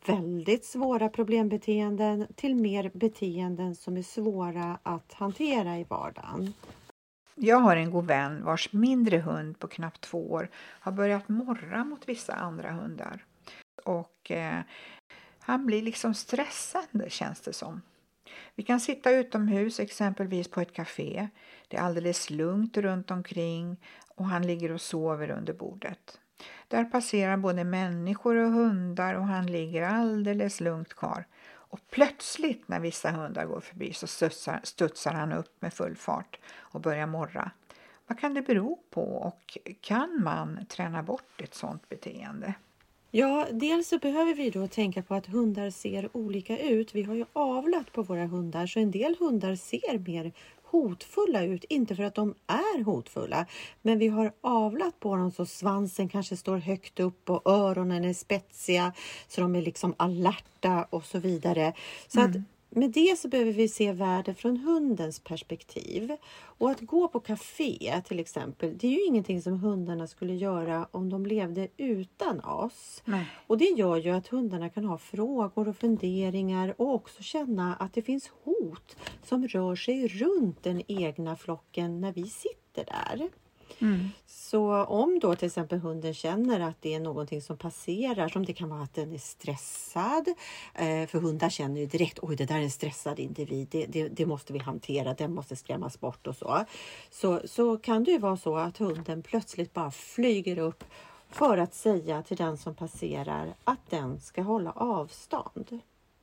väldigt 0.06 0.64
svåra 0.64 1.08
problembeteenden 1.08 2.26
till 2.34 2.54
mer 2.54 2.90
beteenden 2.94 3.74
som 3.74 3.96
är 3.96 4.02
svåra 4.02 4.78
att 4.82 5.12
hantera 5.12 5.78
i 5.78 5.84
vardagen. 5.84 6.52
Jag 7.34 7.58
har 7.58 7.76
en 7.76 7.90
god 7.90 8.06
vän 8.06 8.44
vars 8.44 8.72
mindre 8.72 9.18
hund 9.18 9.58
på 9.58 9.68
knappt 9.68 10.00
två 10.00 10.32
år 10.32 10.48
har 10.54 10.92
börjat 10.92 11.28
morra 11.28 11.84
mot 11.84 12.08
vissa 12.08 12.34
andra 12.34 12.72
hundar. 12.72 13.24
Och 13.84 14.30
eh, 14.30 14.60
han 15.46 15.66
blir 15.66 15.82
liksom 15.82 16.14
stressande 16.14 17.10
känns 17.10 17.40
det 17.40 17.52
som. 17.52 17.82
Vi 18.54 18.62
kan 18.62 18.80
sitta 18.80 19.10
utomhus, 19.10 19.80
exempelvis 19.80 20.48
på 20.48 20.60
ett 20.60 20.72
café. 20.72 21.28
Det 21.68 21.76
är 21.76 21.80
alldeles 21.80 22.30
lugnt 22.30 22.76
runt 22.76 23.10
omkring 23.10 23.76
och 24.08 24.26
han 24.26 24.46
ligger 24.46 24.72
och 24.72 24.80
sover 24.80 25.30
under 25.30 25.52
bordet. 25.52 26.20
Där 26.68 26.84
passerar 26.84 27.36
både 27.36 27.64
människor 27.64 28.36
och 28.36 28.50
hundar 28.50 29.14
och 29.14 29.26
han 29.26 29.46
ligger 29.46 29.82
alldeles 29.82 30.60
lugnt 30.60 30.94
kvar. 30.94 31.26
Och 31.48 31.80
plötsligt 31.90 32.68
när 32.68 32.80
vissa 32.80 33.10
hundar 33.10 33.46
går 33.46 33.60
förbi 33.60 33.92
så 33.92 34.06
studsar, 34.06 34.60
studsar 34.62 35.12
han 35.12 35.32
upp 35.32 35.62
med 35.62 35.74
full 35.74 35.96
fart 35.96 36.38
och 36.56 36.80
börjar 36.80 37.06
morra. 37.06 37.50
Vad 38.06 38.18
kan 38.18 38.34
det 38.34 38.42
bero 38.42 38.78
på 38.90 39.02
och 39.02 39.58
kan 39.80 40.22
man 40.22 40.66
träna 40.66 41.02
bort 41.02 41.40
ett 41.40 41.54
sådant 41.54 41.88
beteende? 41.88 42.54
Ja, 43.10 43.46
dels 43.52 43.88
så 43.88 43.98
behöver 43.98 44.34
vi 44.34 44.50
då 44.50 44.66
tänka 44.66 45.02
på 45.02 45.14
att 45.14 45.26
hundar 45.26 45.70
ser 45.70 46.16
olika 46.16 46.58
ut. 46.58 46.94
Vi 46.94 47.02
har 47.02 47.14
ju 47.14 47.24
avlat 47.32 47.92
på 47.92 48.02
våra 48.02 48.26
hundar 48.26 48.66
så 48.66 48.80
en 48.80 48.90
del 48.90 49.16
hundar 49.18 49.56
ser 49.56 49.98
mer 49.98 50.32
hotfulla 50.62 51.42
ut. 51.42 51.64
Inte 51.64 51.96
för 51.96 52.02
att 52.02 52.14
de 52.14 52.34
är 52.46 52.84
hotfulla, 52.84 53.46
men 53.82 53.98
vi 53.98 54.08
har 54.08 54.32
avlat 54.40 55.00
på 55.00 55.16
dem 55.16 55.30
så 55.30 55.46
svansen 55.46 56.08
kanske 56.08 56.36
står 56.36 56.56
högt 56.56 57.00
upp 57.00 57.30
och 57.30 57.50
öronen 57.50 58.04
är 58.04 58.14
spetsiga 58.14 58.92
så 59.28 59.40
de 59.40 59.56
är 59.56 59.62
liksom 59.62 59.94
alerta 59.96 60.86
och 60.90 61.04
så 61.04 61.18
vidare. 61.18 61.72
Så 62.08 62.20
att 62.20 62.26
mm 62.26 62.44
med 62.76 62.90
det 62.90 63.18
så 63.18 63.28
behöver 63.28 63.52
vi 63.52 63.68
se 63.68 63.92
världen 63.92 64.34
från 64.34 64.56
hundens 64.56 65.20
perspektiv. 65.20 66.16
Och 66.36 66.70
att 66.70 66.80
gå 66.80 67.08
på 67.08 67.20
café 67.20 68.02
till 68.04 68.20
exempel, 68.20 68.78
det 68.78 68.86
är 68.86 68.90
ju 68.90 69.04
ingenting 69.04 69.42
som 69.42 69.60
hundarna 69.60 70.06
skulle 70.06 70.34
göra 70.34 70.88
om 70.90 71.10
de 71.10 71.26
levde 71.26 71.68
utan 71.76 72.40
oss. 72.40 73.02
Nej. 73.04 73.26
Och 73.46 73.58
det 73.58 73.64
gör 73.64 73.96
ju 73.96 74.10
att 74.10 74.28
hundarna 74.28 74.68
kan 74.68 74.84
ha 74.84 74.98
frågor 74.98 75.68
och 75.68 75.76
funderingar 75.76 76.74
och 76.78 76.94
också 76.94 77.22
känna 77.22 77.74
att 77.74 77.94
det 77.94 78.02
finns 78.02 78.32
hot 78.44 78.96
som 79.24 79.48
rör 79.48 79.76
sig 79.76 80.08
runt 80.08 80.62
den 80.62 80.82
egna 80.88 81.36
flocken 81.36 82.00
när 82.00 82.12
vi 82.12 82.26
sitter 82.26 82.84
där. 82.84 83.28
Mm. 83.78 84.08
Så 84.26 84.84
om 84.84 85.18
då 85.18 85.34
till 85.34 85.46
exempel 85.46 85.78
hunden 85.78 86.14
känner 86.14 86.60
att 86.60 86.82
det 86.82 86.94
är 86.94 87.00
någonting 87.00 87.42
som 87.42 87.56
passerar, 87.56 88.28
som 88.28 88.44
det 88.44 88.52
kan 88.52 88.68
vara 88.68 88.82
att 88.82 88.94
den 88.94 89.12
är 89.12 89.18
stressad, 89.18 90.28
eh, 90.74 91.06
för 91.06 91.18
hundar 91.18 91.48
känner 91.48 91.80
ju 91.80 91.86
direkt, 91.86 92.18
oj 92.22 92.36
det 92.36 92.44
där 92.44 92.54
är 92.54 92.62
en 92.62 92.70
stressad 92.70 93.18
individ, 93.18 93.68
det, 93.70 93.86
det, 93.86 94.08
det 94.08 94.26
måste 94.26 94.52
vi 94.52 94.58
hantera, 94.58 95.14
den 95.14 95.34
måste 95.34 95.56
skrämmas 95.56 96.00
bort 96.00 96.26
och 96.26 96.36
så. 96.36 96.64
så. 97.10 97.40
Så 97.44 97.76
kan 97.76 98.04
det 98.04 98.10
ju 98.10 98.18
vara 98.18 98.36
så 98.36 98.56
att 98.56 98.78
hunden 98.78 99.22
plötsligt 99.22 99.72
bara 99.72 99.90
flyger 99.90 100.58
upp 100.58 100.84
för 101.30 101.58
att 101.58 101.74
säga 101.74 102.22
till 102.22 102.36
den 102.36 102.58
som 102.58 102.74
passerar 102.74 103.54
att 103.64 103.90
den 103.90 104.20
ska 104.20 104.42
hålla 104.42 104.70
avstånd. 104.70 105.80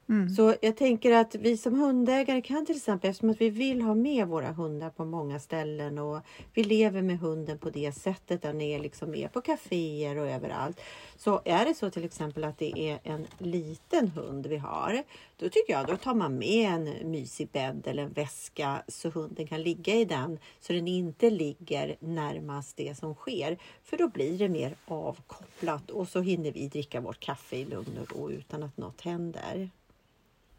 Mm. 0.09 0.29
Så 0.29 0.55
jag 0.61 0.77
tänker 0.77 1.11
att 1.11 1.35
vi 1.35 1.57
som 1.57 1.79
hundägare 1.79 2.41
kan 2.41 2.65
till 2.65 2.75
exempel, 2.75 3.09
eftersom 3.09 3.29
att 3.29 3.41
vi 3.41 3.49
vill 3.49 3.81
ha 3.81 3.93
med 3.93 4.27
våra 4.27 4.51
hundar 4.51 4.89
på 4.89 5.05
många 5.05 5.39
ställen 5.39 5.97
och 5.97 6.21
vi 6.53 6.63
lever 6.63 7.01
med 7.01 7.19
hunden 7.19 7.57
på 7.57 7.69
det 7.69 7.91
sättet, 7.91 8.41
den 8.41 8.61
är 8.61 8.79
liksom 8.79 9.11
med 9.11 9.33
på 9.33 9.41
kaféer 9.41 10.17
och 10.17 10.27
överallt. 10.27 10.81
Så 11.17 11.41
är 11.45 11.65
det 11.65 11.73
så 11.73 11.89
till 11.89 12.03
exempel 12.03 12.43
att 12.43 12.57
det 12.57 12.79
är 12.79 12.99
en 13.03 13.27
liten 13.37 14.07
hund 14.07 14.47
vi 14.47 14.57
har, 14.57 15.03
då 15.37 15.49
tycker 15.49 15.73
jag 15.73 15.87
då 15.87 15.97
tar 15.97 16.13
man 16.13 16.37
med 16.37 16.73
en 16.73 17.11
mysig 17.11 17.49
bädd 17.51 17.87
eller 17.87 18.03
en 18.03 18.13
väska 18.13 18.83
så 18.87 19.09
hunden 19.09 19.47
kan 19.47 19.61
ligga 19.61 19.95
i 19.95 20.05
den 20.05 20.39
så 20.59 20.73
den 20.73 20.87
inte 20.87 21.29
ligger 21.29 21.95
närmast 21.99 22.77
det 22.77 22.97
som 22.97 23.15
sker. 23.15 23.57
För 23.83 23.97
då 23.97 24.07
blir 24.07 24.37
det 24.37 24.49
mer 24.49 24.75
avkopplat 24.85 25.91
och 25.91 26.07
så 26.07 26.21
hinner 26.21 26.51
vi 26.51 26.67
dricka 26.67 27.01
vårt 27.01 27.19
kaffe 27.19 27.55
i 27.55 27.65
lugn 27.65 27.97
och 28.01 28.15
ro 28.15 28.31
utan 28.31 28.63
att 28.63 28.77
något 28.77 29.01
händer. 29.01 29.69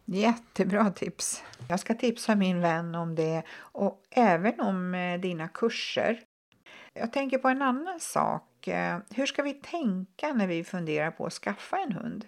Jättebra 0.06 0.90
tips. 0.90 1.42
Jag 1.68 1.80
ska 1.80 1.94
tipsa 1.94 2.34
min 2.34 2.60
vän 2.60 2.94
om 2.94 3.14
det 3.14 3.42
och 3.56 4.02
även 4.10 4.60
om 4.60 4.94
eh, 4.94 5.20
dina 5.20 5.48
kurser. 5.48 6.20
Jag 6.94 7.12
tänker 7.12 7.38
på 7.38 7.48
en 7.48 7.62
annan 7.62 8.00
sak. 8.00 8.68
Eh, 8.68 8.98
hur 9.10 9.26
ska 9.26 9.42
vi 9.42 9.52
tänka 9.52 10.32
när 10.32 10.46
vi 10.46 10.64
funderar 10.64 11.10
på 11.10 11.26
att 11.26 11.32
skaffa 11.32 11.78
en 11.78 11.92
hund? 11.92 12.24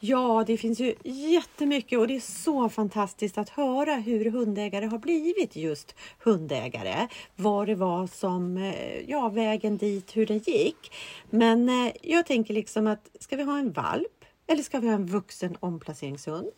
Ja, 0.00 0.44
det 0.46 0.56
finns 0.56 0.80
ju 0.80 0.94
jättemycket 1.04 1.98
och 1.98 2.08
det 2.08 2.16
är 2.16 2.20
så 2.20 2.68
fantastiskt 2.68 3.38
att 3.38 3.48
höra 3.48 3.94
hur 3.94 4.30
hundägare 4.30 4.86
har 4.86 4.98
blivit 4.98 5.56
just 5.56 5.94
hundägare. 6.18 7.08
Vad 7.36 7.66
det 7.66 7.74
var 7.74 8.06
som, 8.06 8.56
eh, 8.56 9.10
ja, 9.10 9.28
vägen 9.28 9.76
dit, 9.76 10.16
hur 10.16 10.26
den 10.26 10.38
gick. 10.38 10.92
Men 11.30 11.70
jag 12.02 12.26
tänker 12.26 12.54
liksom 12.54 12.86
att 12.86 13.10
ska 13.20 13.36
vi 13.36 13.42
ha 13.42 13.58
en 13.58 13.72
valp 13.72 14.24
eller 14.46 14.62
ska 14.62 14.80
vi 14.80 14.86
ha 14.86 14.94
en 14.94 15.06
vuxen 15.06 15.56
omplaceringshund? 15.60 16.52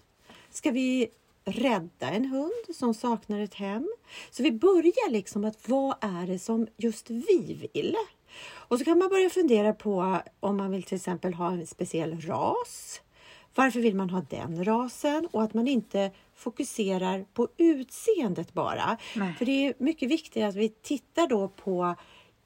Ska 0.51 0.71
vi 0.71 1.09
rädda 1.45 2.11
en 2.11 2.25
hund 2.25 2.77
som 2.77 2.95
saknar 2.95 3.41
ett 3.41 3.55
hem? 3.55 3.89
Så 4.31 4.43
vi 4.43 4.53
börjar 4.53 5.11
liksom 5.11 5.45
att 5.45 5.69
vad 5.69 5.97
är 6.01 6.27
det 6.27 6.39
som 6.39 6.67
just 6.77 7.11
vi 7.11 7.69
vill? 7.75 7.97
Och 8.51 8.79
så 8.79 8.85
kan 8.85 8.99
man 8.99 9.09
börja 9.09 9.31
fundera 9.31 9.73
på 9.73 10.19
om 10.41 10.57
man 10.57 10.71
vill 10.71 10.83
till 10.83 10.97
exempel 10.97 11.35
ha 11.35 11.51
en 11.51 11.67
speciell 11.67 12.21
ras. 12.21 13.01
Varför 13.55 13.81
vill 13.81 13.95
man 13.95 14.11
ha 14.11 14.27
den 14.31 14.65
rasen? 14.65 15.29
Och 15.31 15.43
att 15.43 15.55
man 15.55 15.69
inte 15.69 16.11
fokuserar 16.35 17.25
på 17.35 17.49
utseendet 17.57 18.53
bara. 18.53 18.97
Nej. 19.17 19.35
För 19.39 19.45
det 19.45 19.67
är 19.67 19.75
mycket 19.79 20.11
viktigt 20.11 20.45
att 20.45 20.55
vi 20.55 20.69
tittar 20.69 21.27
då 21.27 21.49
på 21.49 21.95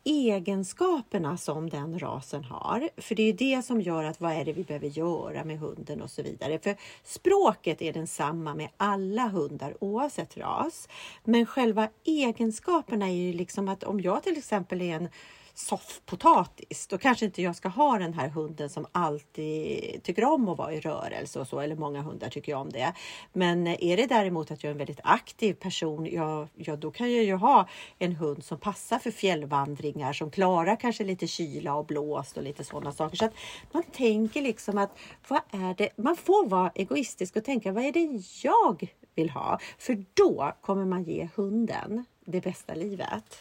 egenskaperna 0.05 1.37
som 1.37 1.71
den 1.71 1.99
rasen 1.99 2.45
har. 2.45 2.89
För 2.97 3.15
det 3.15 3.23
är 3.23 3.33
det 3.33 3.63
som 3.63 3.81
gör 3.81 4.05
att 4.05 4.21
vad 4.21 4.33
är 4.33 4.45
det 4.45 4.53
vi 4.53 4.65
behöver 4.65 4.89
göra 4.89 5.45
med 5.45 5.59
hunden 5.59 6.03
och 6.03 6.11
så 6.11 6.23
vidare. 6.23 6.59
För 6.59 6.77
språket 7.05 7.83
är 7.83 7.93
densamma 7.93 8.55
med 8.55 8.69
alla 8.77 9.27
hundar 9.27 9.77
oavsett 9.81 10.37
ras. 10.37 10.89
Men 11.25 11.47
själva 11.47 11.89
egenskaperna 12.05 13.09
är 13.09 13.15
ju 13.15 13.33
liksom 13.33 13.69
att 13.69 13.85
om 13.85 14.01
jag 14.01 14.23
till 14.23 14.39
exempel 14.39 14.83
är 14.83 14.97
en 14.97 15.09
soffpotatis, 15.55 16.87
då 16.87 16.99
kanske 16.99 17.25
inte 17.25 17.43
jag 17.43 17.57
ska 17.57 17.69
ha 17.69 17.99
den 17.99 18.15
här 18.15 18.29
hunden 18.29 18.71
som 18.71 18.87
alltid 18.93 20.03
tycker 20.03 20.25
om 20.25 20.49
att 20.49 20.59
vara 20.59 20.75
i 20.75 20.81
rörelse 20.81 21.41
och 21.41 21.47
så, 21.47 21.61
eller 21.61 21.77
många 21.77 22.03
hundar 22.03 22.29
tycker 22.29 22.55
om 22.55 22.71
det. 22.71 22.93
Men 23.33 23.67
är 23.67 23.97
det 23.97 24.07
däremot 24.07 24.51
att 24.51 24.63
jag 24.63 24.69
är 24.69 24.73
en 24.73 24.79
väldigt 24.79 25.01
aktiv 25.03 25.55
person, 25.55 26.07
ja, 26.07 26.49
ja 26.55 26.77
då 26.77 26.91
kan 26.91 27.13
jag 27.13 27.25
ju 27.25 27.35
ha 27.35 27.69
en 27.99 28.17
hund 28.17 28.45
som 28.45 28.59
passar 28.59 28.99
för 28.99 29.11
fjällvandringar, 29.11 30.13
som 30.13 30.31
klarar 30.31 30.77
kanske 30.77 31.05
lite 31.05 31.27
kyla 31.27 31.75
och 31.75 31.87
blåst 31.87 32.37
och 32.37 32.43
lite 32.43 32.65
sådana 32.65 32.93
saker. 32.93 33.17
Så 33.17 33.25
att 33.25 33.35
man 33.73 33.83
tänker 33.83 34.43
liksom 34.43 34.79
att 34.79 34.99
vad 35.29 35.41
är 35.51 35.75
det, 35.75 35.89
man 35.97 36.17
får 36.17 36.49
vara 36.49 36.73
egoistisk 36.75 37.37
och 37.37 37.45
tänka 37.45 37.73
vad 37.73 37.85
är 37.85 37.93
det 37.93 38.23
jag 38.43 38.89
vill 39.15 39.31
ha? 39.31 39.59
För 39.79 40.05
då 40.15 40.53
kommer 40.61 40.85
man 40.85 41.05
ge 41.05 41.29
hunden 41.35 42.05
det 42.25 42.41
bästa 42.41 42.75
livet. 42.75 43.39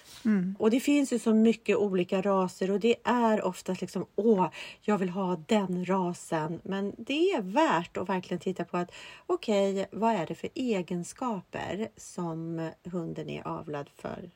Och 0.60 0.72
det 0.72 0.80
finns 0.80 1.14
ju 1.14 1.20
så 1.20 1.34
mycket 1.34 1.78
olika 1.78 2.22
raser 2.22 2.72
och 2.72 2.80
det 2.80 2.96
är 3.04 3.42
oftast 3.42 3.82
liksom 3.82 4.06
åh, 4.16 4.50
jag 4.82 4.98
vill 4.98 5.10
ha 5.10 5.44
den 5.48 5.86
rasen. 5.86 6.62
Men 6.64 6.94
det 6.98 7.32
är 7.32 7.42
värt 7.42 7.98
att 7.98 8.10
verkligen 8.10 8.40
titta 8.40 8.66
på 8.66 8.78
att 8.78 8.92
okej, 9.26 9.88
vad 9.92 10.16
är 10.16 10.26
det 10.26 10.36
för 10.36 10.50
egenskaper 10.56 11.90
som 11.98 12.70
hunden 12.84 13.30
är 13.30 13.48
avlad 13.48 13.90
för? 13.96 14.32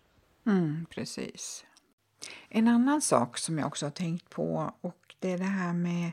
Mm, 0.45 0.85
precis. 0.89 1.65
En 2.49 2.67
annan 2.67 3.01
sak 3.01 3.37
som 3.37 3.57
jag 3.57 3.67
också 3.67 3.85
har 3.85 3.91
tänkt 3.91 4.29
på 4.29 4.73
och 4.81 5.15
det 5.19 5.31
är 5.31 5.37
det 5.37 5.43
här 5.43 5.73
med 5.73 6.11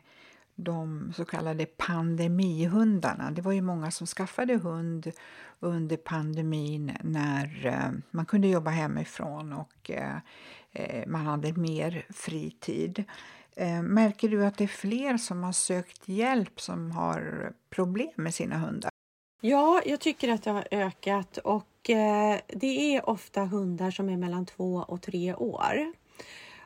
de 0.55 1.13
så 1.17 1.25
kallade 1.25 1.67
pandemihundarna. 1.67 3.31
Det 3.31 3.43
var 3.43 3.53
ju 3.53 3.61
många 3.61 3.91
som 3.91 4.07
skaffade 4.07 4.57
hund 4.57 5.13
under 5.61 5.97
pandemin 5.97 6.97
när 7.03 7.67
eh, 7.67 8.01
man 8.11 8.27
kunde 8.27 8.49
jobba 8.49 8.71
hemifrån 8.71 9.53
och 9.53 9.91
eh, 9.91 10.17
eh, 10.73 11.07
man 11.07 11.27
hade 11.27 11.53
mer 11.53 12.07
fritid. 12.11 13.05
Märker 13.83 14.29
du 14.29 14.47
att 14.47 14.59
det 14.59 14.65
är 14.65 14.69
fler 14.69 15.17
som 15.17 15.43
har 15.43 15.53
sökt 15.53 16.09
hjälp 16.09 16.61
som 16.61 16.91
har 16.91 17.53
problem 17.71 18.11
med 18.17 18.35
sina 18.35 18.59
hundar? 18.59 18.91
Ja, 19.41 19.83
jag 19.87 20.01
tycker 20.01 20.29
att 20.29 20.43
det 20.43 20.51
har 20.51 20.69
ökat 20.71 21.37
och 21.39 21.69
det 22.47 22.97
är 22.97 23.09
ofta 23.09 23.45
hundar 23.45 23.91
som 23.91 24.09
är 24.09 24.17
mellan 24.17 24.47
två 24.47 24.85
och 24.89 25.03
tre 25.03 25.35
år. 25.35 25.93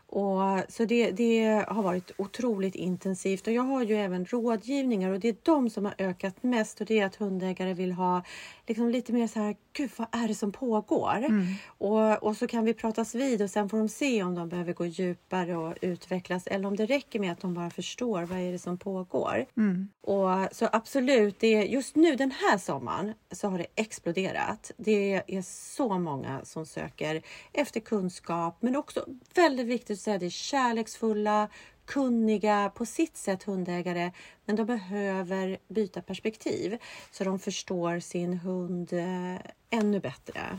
Och, 0.09 0.63
så 0.69 0.85
det, 0.85 1.11
det, 1.11 1.65
har 1.69 1.83
varit 1.83 2.11
otroligt 2.19 2.75
intensivt 2.75 3.47
och 3.47 3.53
jag 3.53 3.63
har 3.63 3.83
ju 3.83 3.97
även 3.97 4.25
rådgivningar 4.25 5.11
och 5.11 5.21
det 5.21 5.29
är 5.29 5.37
de 5.43 5.71
som 5.71 5.85
har 5.85 5.95
ökat 5.99 6.43
mest 6.43 6.81
och 6.81 6.87
det 6.87 7.01
är 7.01 7.07
att 7.07 7.17
hundägare 7.17 7.75
vill 7.75 7.93
ha 7.93 8.23
liksom 8.67 8.89
lite 8.89 9.13
mer 9.13 9.27
så 9.27 9.39
här, 9.41 9.57
gud 9.73 9.91
vad 9.97 10.09
är 10.11 10.29
det 10.29 10.35
som 10.35 10.53
pågår? 10.53 11.17
Mm. 11.17 11.47
Och, 11.67 12.23
och 12.23 12.37
så 12.37 12.47
kan 12.47 12.65
vi 12.65 12.75
pratas 12.75 13.15
vid 13.15 13.43
och 13.43 13.51
sen 13.51 13.69
får 13.69 13.79
de 13.79 13.89
se 13.89 14.23
om 14.23 14.35
de 14.35 14.49
behöver 14.49 14.73
gå 14.73 14.87
djupare 14.87 15.57
och 15.57 15.75
utvecklas 15.81 16.47
eller 16.47 16.69
om 16.69 16.77
det 16.77 16.87
räcker 16.87 17.21
med 17.21 17.33
att 17.33 17.41
de 17.41 17.55
bara 17.55 17.71
förstår 17.71 18.23
vad 18.23 18.39
är 18.39 18.53
det 18.53 18.59
som 18.59 18.79
pågår. 18.79 19.47
Mm. 19.57 19.89
Och 20.01 20.49
Så 20.53 20.69
absolut, 20.73 21.41
det 21.41 21.55
är, 21.55 21.63
just 21.63 21.97
nu 21.97 22.17
den 22.17 22.31
här 22.31 22.59
sommaren 22.59 23.13
så 23.31 23.49
har 23.49 23.59
det 23.59 23.67
exploderat. 23.75 24.73
Det 24.77 25.23
är 25.27 25.43
så 25.43 25.99
många 25.99 26.41
som 26.45 26.67
söker 26.67 27.23
efter 27.53 27.81
kunskap 27.81 28.57
men 28.61 28.77
också 28.77 29.05
väldigt 29.35 29.67
viktigt 29.67 29.96
skulle 29.97 30.05
säga 30.05 30.19
det 30.19 30.27
är 30.27 30.31
kärleksfulla, 30.31 31.49
kunniga, 31.85 32.73
på 32.75 32.87
sitt 32.87 33.17
sätt 33.17 33.43
hundägare, 33.43 34.13
men 34.45 34.57
de 34.57 34.67
behöver 34.67 35.59
byta 35.69 36.03
perspektiv 36.03 36.79
så 37.11 37.25
de 37.25 37.39
förstår 37.39 38.01
sin 38.01 38.35
hund 38.35 38.93
eh, 38.93 39.37
ännu 39.71 40.01
bättre. 40.01 40.59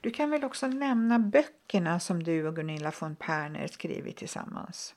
Du 0.00 0.10
kan 0.10 0.30
väl 0.30 0.44
också 0.44 0.66
nämna 0.66 1.18
böckerna 1.18 2.00
som 2.00 2.22
du 2.22 2.46
och 2.46 2.56
Gunilla 2.56 2.92
von 3.00 3.16
Perner 3.16 3.66
skrivit 3.66 4.16
tillsammans? 4.16 4.94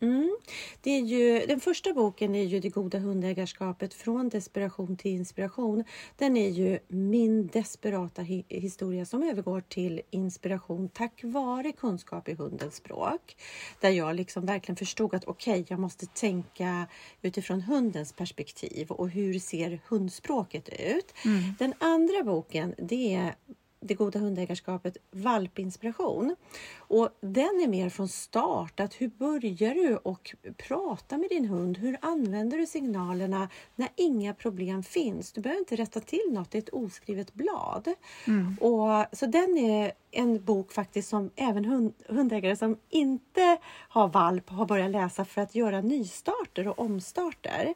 Mm. 0.00 0.36
Det 0.80 0.90
är 0.90 1.00
ju, 1.00 1.46
den 1.46 1.60
första 1.60 1.92
boken 1.92 2.34
är 2.34 2.44
ju 2.44 2.60
Det 2.60 2.68
goda 2.68 2.98
hundägarskapet 2.98 3.94
från 3.94 4.28
desperation 4.28 4.96
till 4.96 5.10
inspiration. 5.10 5.84
Den 6.16 6.36
är 6.36 6.48
ju 6.48 6.78
min 6.88 7.46
desperata 7.46 8.22
hi 8.22 8.44
historia 8.48 9.06
som 9.06 9.22
övergår 9.22 9.60
till 9.60 10.00
inspiration 10.10 10.88
tack 10.88 11.20
vare 11.24 11.72
kunskap 11.72 12.28
i 12.28 12.34
hundens 12.34 12.74
språk. 12.74 13.36
Där 13.80 13.90
jag 13.90 14.16
liksom 14.16 14.46
verkligen 14.46 14.76
förstod 14.76 15.14
att 15.14 15.24
okej, 15.24 15.52
okay, 15.52 15.64
jag 15.68 15.78
måste 15.78 16.06
tänka 16.06 16.86
utifrån 17.22 17.60
hundens 17.60 18.12
perspektiv 18.12 18.90
och 18.90 19.10
hur 19.10 19.38
ser 19.38 19.80
hundspråket 19.88 20.68
ut? 20.68 21.14
Mm. 21.24 21.54
Den 21.58 21.74
andra 21.78 22.22
boken, 22.22 22.74
det 22.78 23.14
är 23.14 23.34
det 23.80 23.94
goda 23.94 24.18
hundägarskapet 24.18 24.96
valpinspiration. 25.10 26.36
Och 26.78 27.08
den 27.20 27.60
är 27.64 27.68
mer 27.68 27.88
från 27.88 28.08
start, 28.08 28.80
att 28.80 28.94
hur 28.94 29.08
börjar 29.08 29.74
du 29.74 29.96
och 29.96 30.34
prata 30.56 31.18
med 31.18 31.28
din 31.28 31.44
hund? 31.44 31.78
Hur 31.78 31.98
använder 32.02 32.58
du 32.58 32.66
signalerna 32.66 33.48
när 33.74 33.88
inga 33.96 34.34
problem 34.34 34.82
finns? 34.82 35.32
Du 35.32 35.40
behöver 35.40 35.60
inte 35.60 35.76
rätta 35.76 36.00
till 36.00 36.30
något, 36.30 36.50
det 36.50 36.58
är 36.58 36.62
ett 36.62 36.68
oskrivet 36.68 37.34
blad. 37.34 37.88
Mm. 38.26 38.56
Och, 38.60 39.04
så 39.12 39.26
den 39.26 39.58
är 39.58 39.92
en 40.10 40.44
bok 40.44 40.72
faktiskt 40.72 41.08
som 41.08 41.30
även 41.36 41.64
hund, 41.64 41.94
hundägare 42.08 42.56
som 42.56 42.76
inte 42.90 43.58
har 43.88 44.08
valp 44.08 44.50
har 44.50 44.66
börjat 44.66 44.90
läsa 44.90 45.24
för 45.24 45.40
att 45.40 45.54
göra 45.54 45.80
nystarter 45.80 46.68
och 46.68 46.78
omstarter. 46.78 47.74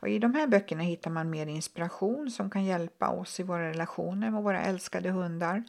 Och 0.00 0.08
I 0.08 0.18
de 0.18 0.34
här 0.34 0.46
böckerna 0.46 0.82
hittar 0.82 1.10
man 1.10 1.30
mer 1.30 1.46
inspiration 1.46 2.30
som 2.30 2.50
kan 2.50 2.64
hjälpa 2.64 3.08
oss 3.08 3.40
i 3.40 3.42
våra 3.42 3.68
relationer 3.70 4.30
med 4.30 4.42
våra 4.42 4.62
älskade 4.62 5.10
hundar. 5.10 5.64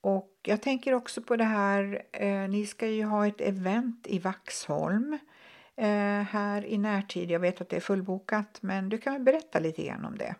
Och 0.00 0.30
Jag 0.42 0.62
tänker 0.62 0.94
också 0.94 1.22
på 1.22 1.36
det 1.36 1.44
här, 1.44 2.02
eh, 2.12 2.48
ni 2.48 2.66
ska 2.66 2.86
ju 2.86 3.04
ha 3.04 3.26
ett 3.26 3.40
event 3.40 4.06
i 4.06 4.18
Vaxholm 4.18 5.18
eh, 5.76 6.22
här 6.22 6.64
i 6.66 6.78
närtid. 6.78 7.30
Jag 7.30 7.40
vet 7.40 7.60
att 7.60 7.68
det 7.68 7.76
är 7.76 7.80
fullbokat, 7.80 8.58
men 8.60 8.88
du 8.88 8.98
kan 8.98 9.12
väl 9.12 9.22
berätta 9.22 9.58
lite 9.58 9.86
grann 9.86 10.04
om 10.04 10.18
det? 10.18 10.34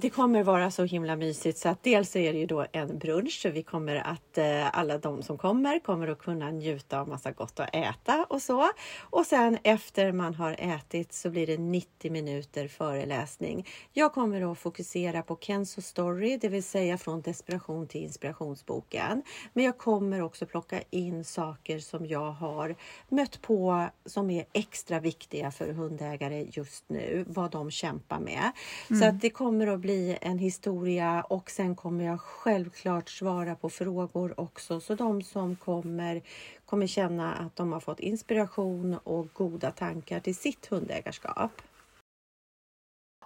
Det 0.00 0.10
kommer 0.10 0.42
vara 0.42 0.70
så 0.70 0.84
himla 0.84 1.16
mysigt 1.16 1.58
så 1.58 1.68
att 1.68 1.82
dels 1.82 2.16
är 2.16 2.32
det 2.32 2.38
ju 2.38 2.46
då 2.46 2.66
en 2.72 2.98
brunch 2.98 3.40
så 3.42 3.50
vi 3.50 3.62
kommer 3.62 3.96
att 3.96 4.38
eh, 4.38 4.78
alla 4.78 4.98
de 4.98 5.22
som 5.22 5.38
kommer 5.38 5.78
kommer 5.78 6.08
att 6.08 6.18
kunna 6.18 6.50
njuta 6.50 7.00
av 7.00 7.08
massa 7.08 7.30
gott 7.30 7.60
att 7.60 7.74
äta 7.74 8.26
och 8.28 8.42
så. 8.42 8.70
Och 9.00 9.26
sen 9.26 9.58
efter 9.62 10.12
man 10.12 10.34
har 10.34 10.56
ätit 10.58 11.12
så 11.12 11.30
blir 11.30 11.46
det 11.46 11.58
90 11.58 12.12
minuter 12.12 12.68
föreläsning. 12.68 13.66
Jag 13.92 14.12
kommer 14.12 14.52
att 14.52 14.58
fokusera 14.58 15.22
på 15.22 15.38
Kenzo 15.40 15.82
Story, 15.82 16.36
det 16.36 16.48
vill 16.48 16.64
säga 16.64 16.98
från 16.98 17.20
desperation 17.20 17.86
till 17.86 18.02
inspirationsboken. 18.02 19.22
Men 19.52 19.64
jag 19.64 19.78
kommer 19.78 20.22
också 20.22 20.46
plocka 20.46 20.80
in 20.90 21.24
saker 21.24 21.78
som 21.78 22.06
jag 22.06 22.30
har 22.30 22.76
mött 23.08 23.42
på 23.42 23.86
som 24.06 24.30
är 24.30 24.44
extra 24.52 25.00
viktiga 25.00 25.50
för 25.50 25.72
hundägare 25.72 26.46
just 26.50 26.84
nu, 26.88 27.24
vad 27.28 27.50
de 27.50 27.70
kämpar 27.70 28.20
med. 28.20 28.50
Mm. 28.90 29.00
Så 29.00 29.08
att 29.08 29.20
det 29.20 29.30
kommer 29.30 29.66
att 29.66 29.80
bli 29.80 29.89
bli 29.90 30.18
en 30.20 30.38
historia 30.38 31.22
och 31.22 31.50
sen 31.50 31.74
kommer 31.74 32.04
jag 32.04 32.20
självklart 32.20 33.08
svara 33.08 33.54
på 33.54 33.70
frågor 33.70 34.40
också. 34.40 34.80
Så 34.80 34.94
de 34.94 35.22
som 35.22 35.56
kommer 35.56 36.22
kommer 36.66 36.86
känna 36.86 37.34
att 37.34 37.56
de 37.56 37.72
har 37.72 37.80
fått 37.80 38.00
inspiration 38.00 38.98
och 39.04 39.28
goda 39.32 39.70
tankar 39.70 40.20
till 40.20 40.34
sitt 40.34 40.66
hundägarskap. 40.66 41.62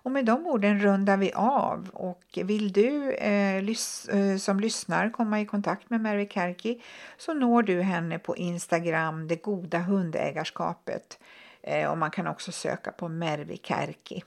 Och 0.03 0.11
med 0.11 0.25
de 0.25 0.47
orden 0.47 0.81
rundar 0.81 1.17
vi 1.17 1.33
av. 1.33 1.91
Och 1.93 2.39
vill 2.45 2.73
du 2.73 3.13
eh, 3.13 3.63
lys 3.63 4.09
eh, 4.09 4.37
som 4.37 4.61
lyssnar 4.61 5.11
komma 5.11 5.41
i 5.41 5.47
kontakt 5.47 5.91
med 5.91 6.01
Mary 6.01 6.29
Kärki 6.29 6.83
så 7.17 7.35
når 7.35 7.63
du 7.63 7.83
henne 7.83 8.19
på 8.19 8.37
Instagram, 8.37 9.29
Det 9.29 9.43
goda 9.43 9.79
hundägarskapet. 9.79 11.19
Eh, 11.63 11.91
och 11.91 11.99
man 11.99 12.11
kan 12.11 12.27
också 12.27 12.53
söka 12.53 12.93
på 12.93 13.09
Mervi 13.09 13.57
Kärki. 13.57 14.23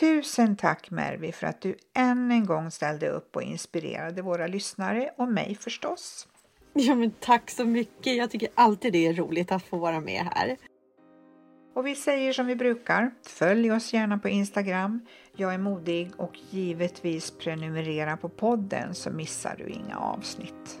Tusen 0.00 0.56
tack 0.56 0.90
Mervi 0.90 1.32
för 1.32 1.46
att 1.46 1.60
du 1.60 1.76
än 1.94 2.30
en 2.30 2.46
gång 2.46 2.70
ställde 2.70 3.08
upp 3.08 3.36
och 3.36 3.42
inspirerade 3.42 4.22
våra 4.22 4.46
lyssnare 4.46 5.10
och 5.16 5.28
mig 5.28 5.54
förstås. 5.54 6.28
Ja, 6.72 6.94
men 6.94 7.10
tack 7.10 7.50
så 7.50 7.64
mycket. 7.64 8.16
Jag 8.16 8.30
tycker 8.30 8.48
alltid 8.54 8.92
det 8.92 9.06
är 9.06 9.12
roligt 9.12 9.52
att 9.52 9.62
få 9.62 9.76
vara 9.76 10.00
med 10.00 10.28
här. 10.34 10.56
Och 11.74 11.86
vi 11.86 11.94
säger 11.94 12.32
som 12.32 12.46
vi 12.46 12.56
brukar. 12.56 13.10
Följ 13.26 13.72
oss 13.72 13.92
gärna 13.92 14.18
på 14.18 14.28
Instagram. 14.28 15.06
Jag 15.36 15.54
är 15.54 15.58
modig 15.58 16.10
och 16.16 16.38
givetvis 16.50 17.30
prenumerera 17.30 18.16
på 18.16 18.28
podden 18.28 18.94
så 18.94 19.10
missar 19.10 19.54
du 19.58 19.68
inga 19.68 19.98
avsnitt. 19.98 20.80